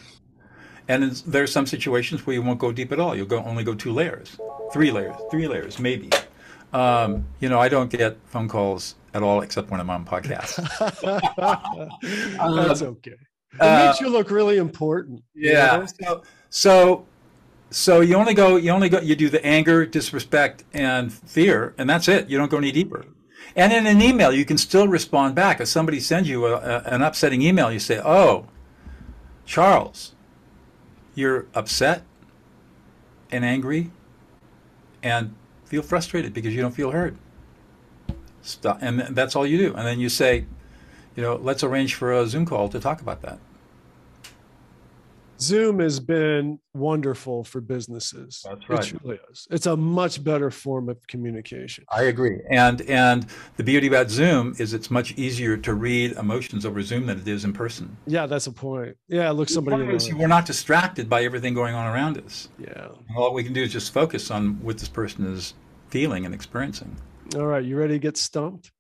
[0.88, 3.16] And there are some situations where you won't go deep at all.
[3.16, 4.38] You'll go only go two layers,
[4.74, 6.10] three layers, three layers, maybe.
[6.74, 10.56] Um, you know, I don't get phone calls at all except when I'm on podcasts.
[12.38, 13.12] That's um, okay.
[13.54, 15.24] It uh, makes you look really important.
[15.36, 15.76] Yeah.
[15.76, 15.86] You know?
[15.86, 17.06] So, so,
[17.70, 21.90] so you only go, you only go, you do the anger, disrespect, and fear, and
[21.90, 22.30] that's it.
[22.30, 23.06] You don't go any deeper.
[23.56, 25.62] And in an email, you can still respond back.
[25.62, 28.48] If somebody sends you a, a, an upsetting email, you say, "Oh,
[29.46, 30.14] Charles,
[31.16, 32.04] you're upset
[33.32, 33.92] and angry,
[35.02, 35.36] and
[35.66, 37.18] feel frustrated because you don't feel heard."
[38.42, 39.74] Stop, and that's all you do.
[39.74, 40.46] And then you say,
[41.16, 43.40] "You know, let's arrange for a Zoom call to talk about that."
[45.44, 48.44] Zoom has been wonderful for businesses.
[48.48, 48.80] That's right.
[48.80, 49.46] It truly is.
[49.52, 51.84] It's a much better form of communication.
[51.92, 52.40] I agree.
[52.50, 53.26] And and
[53.58, 57.28] the beauty about Zoom is it's much easier to read emotions over Zoom than it
[57.28, 57.98] is in person.
[58.08, 58.96] Yeah, that's a point.
[59.10, 59.84] Yeah, look somebody.
[60.14, 62.48] we're not distracted by everything going on around us.
[62.58, 62.88] Yeah.
[63.10, 65.56] And all we can do is just focus on what this person is
[65.90, 66.96] feeling and experiencing.
[67.36, 68.72] All right, you ready to get stumped?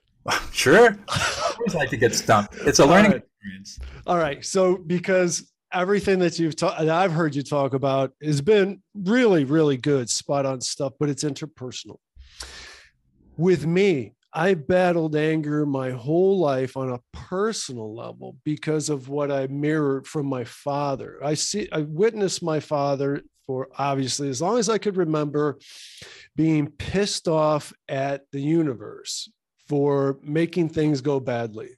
[0.52, 0.96] sure.
[1.08, 2.54] I always like to get stumped.
[2.54, 3.22] It's a learning all right.
[3.22, 3.80] experience.
[4.06, 4.44] All right.
[4.44, 9.76] So because everything that you've talked I've heard you talk about has been really, really
[9.76, 11.96] good, spot on stuff, but it's interpersonal.
[13.36, 19.30] With me, I battled anger my whole life on a personal level because of what
[19.30, 21.18] I mirrored from my father.
[21.22, 25.58] I see, I witnessed my father for obviously as long as I could remember
[26.34, 29.30] being pissed off at the universe
[29.68, 31.70] for making things go badly.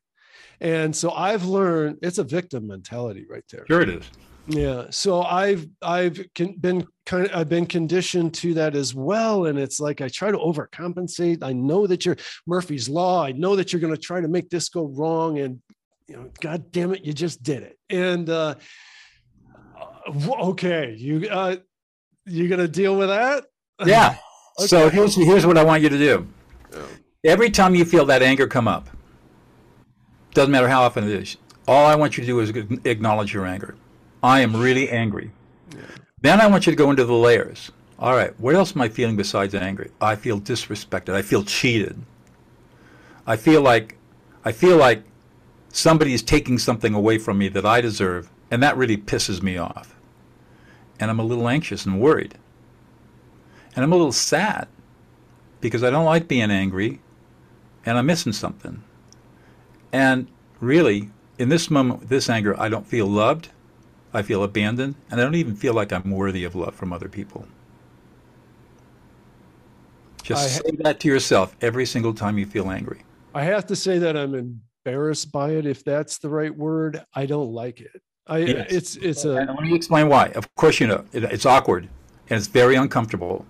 [0.60, 3.64] And so I've learned it's a victim mentality right there.
[3.66, 4.04] Sure it is.
[4.46, 4.86] Yeah.
[4.90, 6.20] So I've I've
[6.60, 10.30] been kind of I've been conditioned to that as well, and it's like I try
[10.30, 11.42] to overcompensate.
[11.42, 13.24] I know that you're Murphy's law.
[13.24, 15.60] I know that you're going to try to make this go wrong, and
[16.08, 17.78] you know, God damn it, you just did it.
[17.88, 18.56] And uh,
[20.38, 21.56] okay, you uh,
[22.26, 23.44] you going to deal with that?
[23.84, 24.16] Yeah.
[24.60, 24.68] okay.
[24.68, 26.28] So here's here's what I want you to do.
[27.24, 28.88] Every time you feel that anger come up,
[30.34, 31.36] doesn't matter how often it is.
[31.66, 32.50] All I want you to do is
[32.84, 33.76] acknowledge your anger.
[34.22, 35.30] I am really angry.
[35.70, 35.82] Yeah.
[36.20, 37.70] Then I want you to go into the layers.
[37.98, 39.90] All right, what else am I feeling besides angry?
[40.00, 41.14] I feel disrespected.
[41.14, 42.02] I feel cheated.
[43.26, 43.96] I feel like
[44.44, 45.04] I feel like
[45.70, 49.56] somebody is taking something away from me that I deserve, and that really pisses me
[49.56, 49.94] off.
[51.00, 52.34] And I'm a little anxious and worried.
[53.74, 54.68] And I'm a little sad
[55.60, 57.00] because I don't like being angry
[57.84, 58.82] and I'm missing something.
[59.94, 60.26] And
[60.58, 63.50] really, in this moment, this anger, I don't feel loved.
[64.12, 67.08] I feel abandoned, and I don't even feel like I'm worthy of love from other
[67.08, 67.46] people.
[70.24, 73.02] Just say that to yourself every single time you feel angry.
[73.34, 74.34] I have to say that I'm
[74.84, 77.04] embarrassed by it, if that's the right word.
[77.14, 78.02] I don't like it.
[78.26, 78.66] I yes.
[78.70, 79.36] it's it's a.
[79.36, 80.28] And let me explain why.
[80.30, 81.88] Of course, you know it, it's awkward
[82.30, 83.46] and it's very uncomfortable.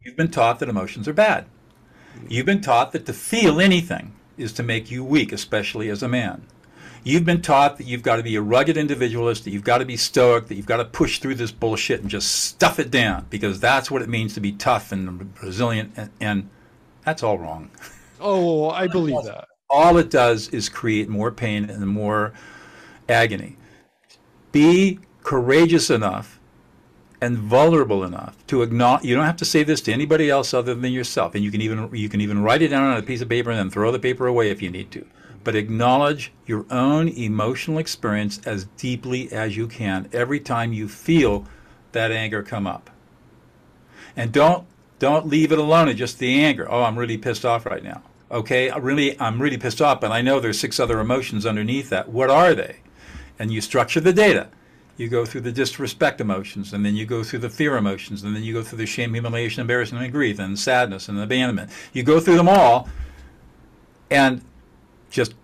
[0.00, 1.46] You've been taught that emotions are bad.
[2.28, 6.08] You've been taught that to feel anything is to make you weak, especially as a
[6.08, 6.46] man.
[7.02, 9.84] You've been taught that you've got to be a rugged individualist, that you've got to
[9.84, 13.26] be stoic, that you've got to push through this bullshit and just stuff it down
[13.28, 15.92] because that's what it means to be tough and resilient.
[15.96, 16.50] And, and
[17.04, 17.70] that's all wrong.
[18.20, 19.48] Oh, I believe that.
[19.68, 22.32] All it does is create more pain and more
[23.06, 23.56] agony.
[24.50, 26.33] Be courageous enough
[27.24, 30.74] and vulnerable enough to acknowledge you don't have to say this to anybody else other
[30.74, 33.20] than yourself and you can even you can even write it down on a piece
[33.20, 35.04] of paper and then throw the paper away if you need to
[35.44, 41.46] but acknowledge your own emotional experience as deeply as you can every time you feel
[41.92, 42.90] that anger come up.
[44.16, 44.66] And don't
[44.98, 46.66] don't leave it alone at just the anger.
[46.70, 48.02] Oh, I'm really pissed off right now.
[48.30, 51.90] Okay, I really I'm really pissed off, and I know there's six other emotions underneath
[51.90, 52.08] that.
[52.08, 52.76] What are they?
[53.38, 54.48] And you structure the data.
[54.96, 58.34] You go through the disrespect emotions, and then you go through the fear emotions, and
[58.34, 61.70] then you go through the shame, humiliation, embarrassment, and grief, and sadness, and abandonment.
[61.92, 62.88] You go through them all,
[64.10, 64.42] and
[65.10, 65.34] just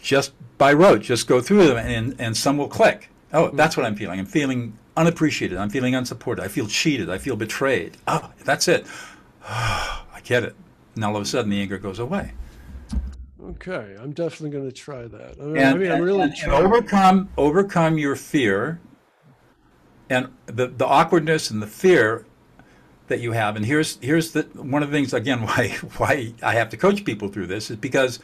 [0.00, 3.08] just by rote, just go through them and, and some will click.
[3.32, 3.56] Oh, mm-hmm.
[3.56, 4.20] that's what I'm feeling.
[4.20, 5.56] I'm feeling unappreciated.
[5.56, 6.44] I'm feeling unsupported.
[6.44, 7.08] I feel cheated.
[7.08, 7.96] I feel betrayed.
[8.06, 8.86] Oh, that's it.
[9.48, 10.54] I get it.
[10.94, 12.32] And all of a sudden the anger goes away.
[13.42, 15.36] Okay, I'm definitely going to try that.
[15.40, 18.80] I mean, and, I mean, I'm really and, and overcome overcome your fear
[20.12, 22.24] and the the awkwardness and the fear
[23.08, 23.56] that you have.
[23.56, 27.04] And here's here's the one of the things again why why I have to coach
[27.04, 28.20] people through this is because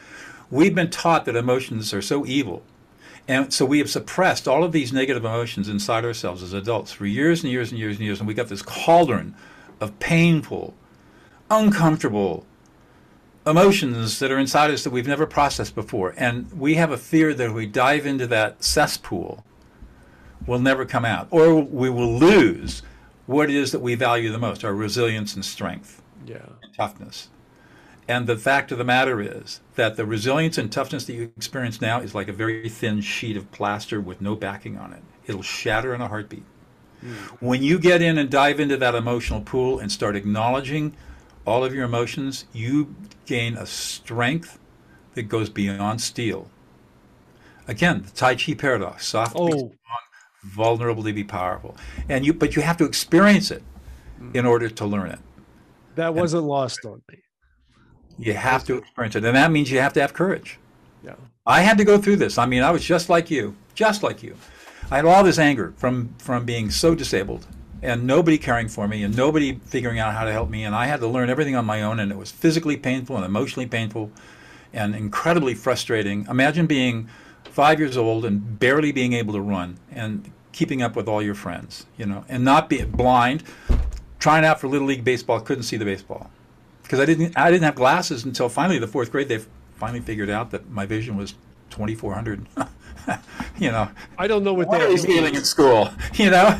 [0.51, 2.63] We've been taught that emotions are so evil.
[3.27, 7.05] And so we have suppressed all of these negative emotions inside ourselves as adults for
[7.05, 8.19] years and years and years and years.
[8.19, 9.35] And we got this cauldron
[9.79, 10.73] of painful,
[11.51, 12.47] uncomfortable
[13.45, 16.15] emotions that are inside us that we've never processed before.
[16.17, 19.45] And we have a fear that if we dive into that cesspool,
[20.45, 21.27] we'll never come out.
[21.31, 22.81] Or we will lose
[23.25, 26.45] what it is that we value the most our resilience and strength yeah.
[26.63, 27.29] and toughness.
[28.07, 31.79] And the fact of the matter is that the resilience and toughness that you experience
[31.79, 35.03] now is like a very thin sheet of plaster with no backing on it.
[35.27, 36.43] It'll shatter in a heartbeat.
[37.05, 37.13] Mm.
[37.39, 40.95] When you get in and dive into that emotional pool and start acknowledging
[41.45, 42.95] all of your emotions, you
[43.27, 44.57] gain a strength
[45.13, 46.49] that goes beyond steel.
[47.67, 49.49] Again, the Tai Chi paradox: soft oh.
[49.49, 49.71] strong,
[50.43, 51.75] vulnerable to be powerful.
[52.07, 53.63] And you, but you have to experience it
[54.21, 54.35] mm.
[54.35, 55.19] in order to learn it.
[55.95, 57.19] That wasn't and, lost on me.
[58.17, 59.25] You have to experience it.
[59.25, 60.59] And that means you have to have courage.
[61.03, 61.15] Yeah.
[61.45, 62.37] I had to go through this.
[62.37, 64.35] I mean, I was just like you, just like you.
[64.91, 67.45] I had all this anger from from being so disabled
[67.81, 70.87] and nobody caring for me and nobody figuring out how to help me and I
[70.87, 74.11] had to learn everything on my own and it was physically painful and emotionally painful
[74.73, 76.25] and incredibly frustrating.
[76.29, 77.07] Imagine being
[77.49, 81.35] 5 years old and barely being able to run and keeping up with all your
[81.35, 83.43] friends, you know, and not be blind,
[84.19, 86.29] trying out for little league baseball, couldn't see the baseball
[86.89, 89.27] because I didn't I didn't have glasses until finally the fourth grade.
[89.29, 89.39] They
[89.75, 91.35] finally figured out that my vision was
[91.69, 92.47] 2400,
[93.59, 95.15] you know, I don't know what what that is means.
[95.15, 95.89] healing in school?
[96.15, 96.59] You know,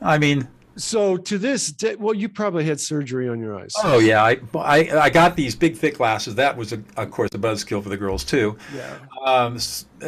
[0.00, 3.72] I mean, So to this day, well, you probably had surgery on your eyes.
[3.82, 6.34] oh yeah, I, I, I got these big thick glasses.
[6.34, 8.58] That was, a, of course, a buzzkill for the girls too.
[8.74, 8.98] Yeah.
[9.24, 9.58] Um,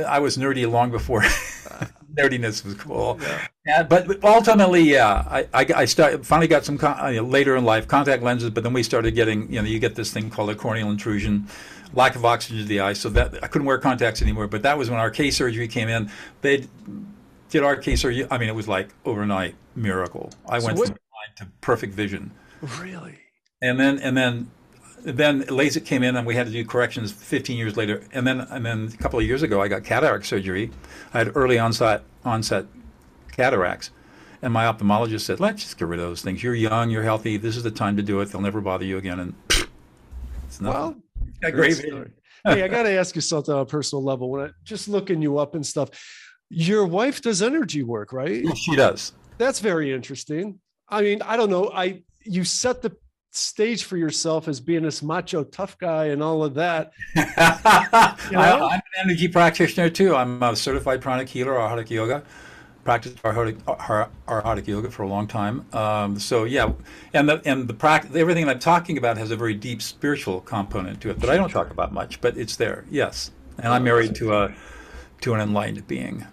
[0.06, 1.22] I was nerdy long before
[2.14, 3.18] nerdiness was cool.
[3.66, 7.64] Yeah, but ultimately, yeah, I, I, I start, finally got some con- uh, later in
[7.64, 10.50] life contact lenses, but then we started getting, you know, you get this thing called
[10.50, 11.46] a corneal intrusion,
[11.94, 14.46] lack of oxygen to the eye, so that I couldn't wear contacts anymore.
[14.48, 16.10] But that was when RK surgery came in.
[16.42, 16.66] They
[17.50, 18.26] did RK surgery.
[18.30, 20.30] I mean, it was like overnight miracle.
[20.48, 22.30] I went what- from blind to perfect vision
[22.80, 23.18] Really?
[23.62, 24.50] and then and then
[25.04, 28.40] then LASIK came in and we had to do corrections 15 years later and then
[28.40, 30.70] and then a couple of years ago I got cataract surgery
[31.14, 32.66] I had early onset onset
[33.32, 33.90] cataracts
[34.42, 37.36] and my ophthalmologist said let's just get rid of those things you're young you're healthy
[37.36, 39.34] this is the time to do it they'll never bother you again and
[40.46, 40.96] it's not Well,
[41.42, 42.10] got great story.
[42.44, 44.30] hey, I got to ask you something on a personal level.
[44.30, 45.90] When I just looking you up and stuff,
[46.48, 48.42] your wife does energy work, right?
[48.56, 50.60] she does That's very interesting.
[50.88, 51.70] I mean, I don't know.
[51.72, 52.96] I you set the
[53.30, 56.92] stage for yourself as being this macho tough guy and all of that.
[57.16, 58.66] I, know?
[58.66, 60.14] I'm an energy practitioner too.
[60.14, 62.22] I'm a certified pranic healer, Arhatic yoga.
[62.84, 63.58] Practiced Arhatic,
[64.28, 65.66] Arhatic yoga for a long time.
[65.74, 66.72] Um, so yeah,
[67.12, 71.00] and the and the practice, everything I'm talking about has a very deep spiritual component
[71.02, 72.86] to it that I don't talk about much, but it's there.
[72.90, 74.54] Yes, and I'm married to a
[75.20, 76.26] to an enlightened being.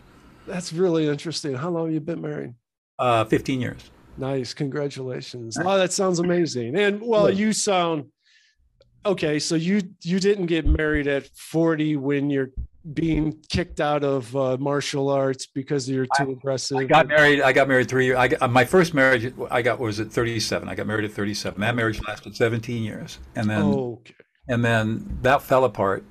[0.48, 1.56] That's really interesting.
[1.56, 2.54] How long have you been married?
[2.98, 3.92] Uh, 15 years.
[4.18, 4.54] Nice.
[4.54, 5.58] Congratulations.
[5.60, 6.78] Oh, that sounds amazing.
[6.78, 8.06] And well, you sound
[9.06, 9.40] okay.
[9.40, 12.52] So you you didn't get married at 40 when you're
[12.94, 16.78] being kicked out of uh, martial arts because you're too aggressive.
[16.78, 17.42] I got married.
[17.42, 18.18] I got married three years.
[18.18, 19.34] I got, my first marriage.
[19.50, 20.70] I got was at 37.
[20.70, 21.60] I got married at 37.
[21.62, 24.14] That marriage lasted 17 years, and then okay.
[24.48, 26.04] and then that fell apart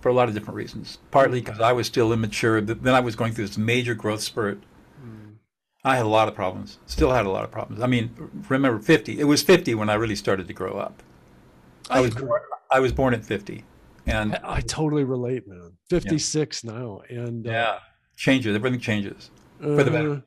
[0.00, 0.98] for a lot of different reasons.
[1.10, 2.60] Partly because I was still immature.
[2.62, 4.58] th- Then I was going through this major growth spurt.
[5.84, 6.78] I had a lot of problems.
[6.86, 7.82] Still had a lot of problems.
[7.82, 8.10] I mean,
[8.48, 9.18] remember 50.
[9.18, 11.02] It was 50 when I really started to grow up.
[11.88, 13.64] I, I was born, I was born at 50,
[14.06, 15.72] and I, I totally relate, man.
[15.88, 17.78] 56 now, and uh, yeah,
[18.16, 18.54] changes.
[18.54, 20.12] Everything changes for the better.
[20.12, 20.20] uh,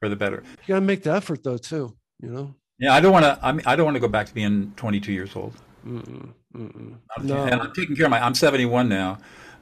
[0.00, 0.42] for the better.
[0.62, 1.94] You gotta make the effort though, too.
[2.20, 2.54] You know.
[2.78, 3.38] Yeah, I don't want to.
[3.42, 5.52] I mean, I don't want to go back to being 22 years old.
[5.86, 6.96] Mm-mm, mm-mm.
[7.16, 7.44] I'm, No.
[7.44, 8.24] And I'm taking care of my.
[8.24, 9.18] I'm 71 now,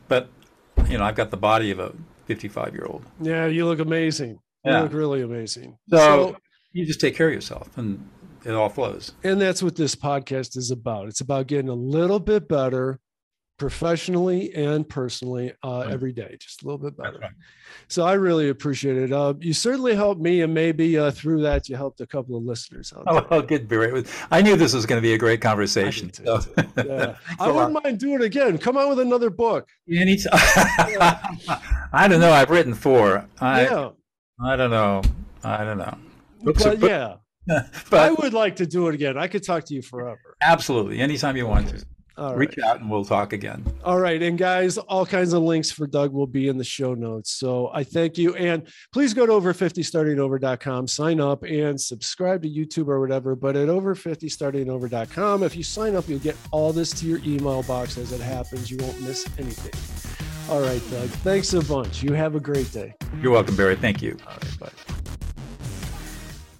[0.07, 0.29] but
[0.89, 1.93] you know, I've got the body of a
[2.27, 3.05] 55 year old.
[3.21, 4.39] Yeah, you look amazing.
[4.65, 4.83] You Yeah.
[4.83, 5.79] look really amazing.
[5.89, 6.37] So,
[6.73, 8.07] you just take care of yourself, and
[8.45, 9.13] it all flows.
[9.25, 11.09] and that's what this podcast is about.
[11.09, 12.99] It's about getting a little bit better
[13.59, 15.91] professionally and personally uh, Right.
[15.93, 17.19] every day, just a little bit better.
[17.19, 17.31] right.
[17.89, 19.13] So I really appreciate it.
[19.13, 22.43] Uh, you certainly helped me, and maybe uh, through that, you helped a couple of
[22.45, 23.05] listeners out.
[23.07, 23.71] Oh, well, good.
[23.71, 26.09] It I knew this was going to be a great conversation.
[26.09, 26.25] too.
[26.25, 26.41] so-
[26.79, 27.17] Yeah.
[27.39, 27.55] I lot.
[27.55, 28.57] wouldn't mind doing it again.
[28.57, 29.69] Come out with another book.
[29.93, 30.31] Anytime.
[31.93, 32.33] I don't know.
[32.33, 33.27] I've written four.
[33.41, 33.91] I, yeah,
[34.45, 35.03] I don't know.
[35.45, 35.97] I don't know.
[36.43, 36.91] Books but are- but-
[37.49, 37.63] yeah,
[37.93, 39.17] I would like to do it again.
[39.19, 40.37] I could talk to you forever.
[40.43, 41.85] absolutely, anytime you want to,
[42.17, 42.39] All right.
[42.39, 43.65] reach out and we'll talk again.
[43.85, 44.23] All right.
[44.23, 47.33] And guys, all kinds of links for Doug will be in the show notes.
[47.33, 48.35] So I thank you.
[48.37, 53.35] And please go to over50startingover.com, sign up and subscribe to YouTube or whatever.
[53.35, 57.97] But at over50startingover.com, if you sign up, you'll get all this to your email box
[57.99, 58.71] as it happens.
[58.71, 60.19] You won't miss anything.
[60.51, 61.09] All right, Doug.
[61.23, 62.03] Thanks a bunch.
[62.03, 62.95] You have a great day.
[63.23, 63.77] You're welcome, Barry.
[63.77, 64.17] Thank you.
[64.27, 64.59] All right.
[64.59, 64.95] Bye.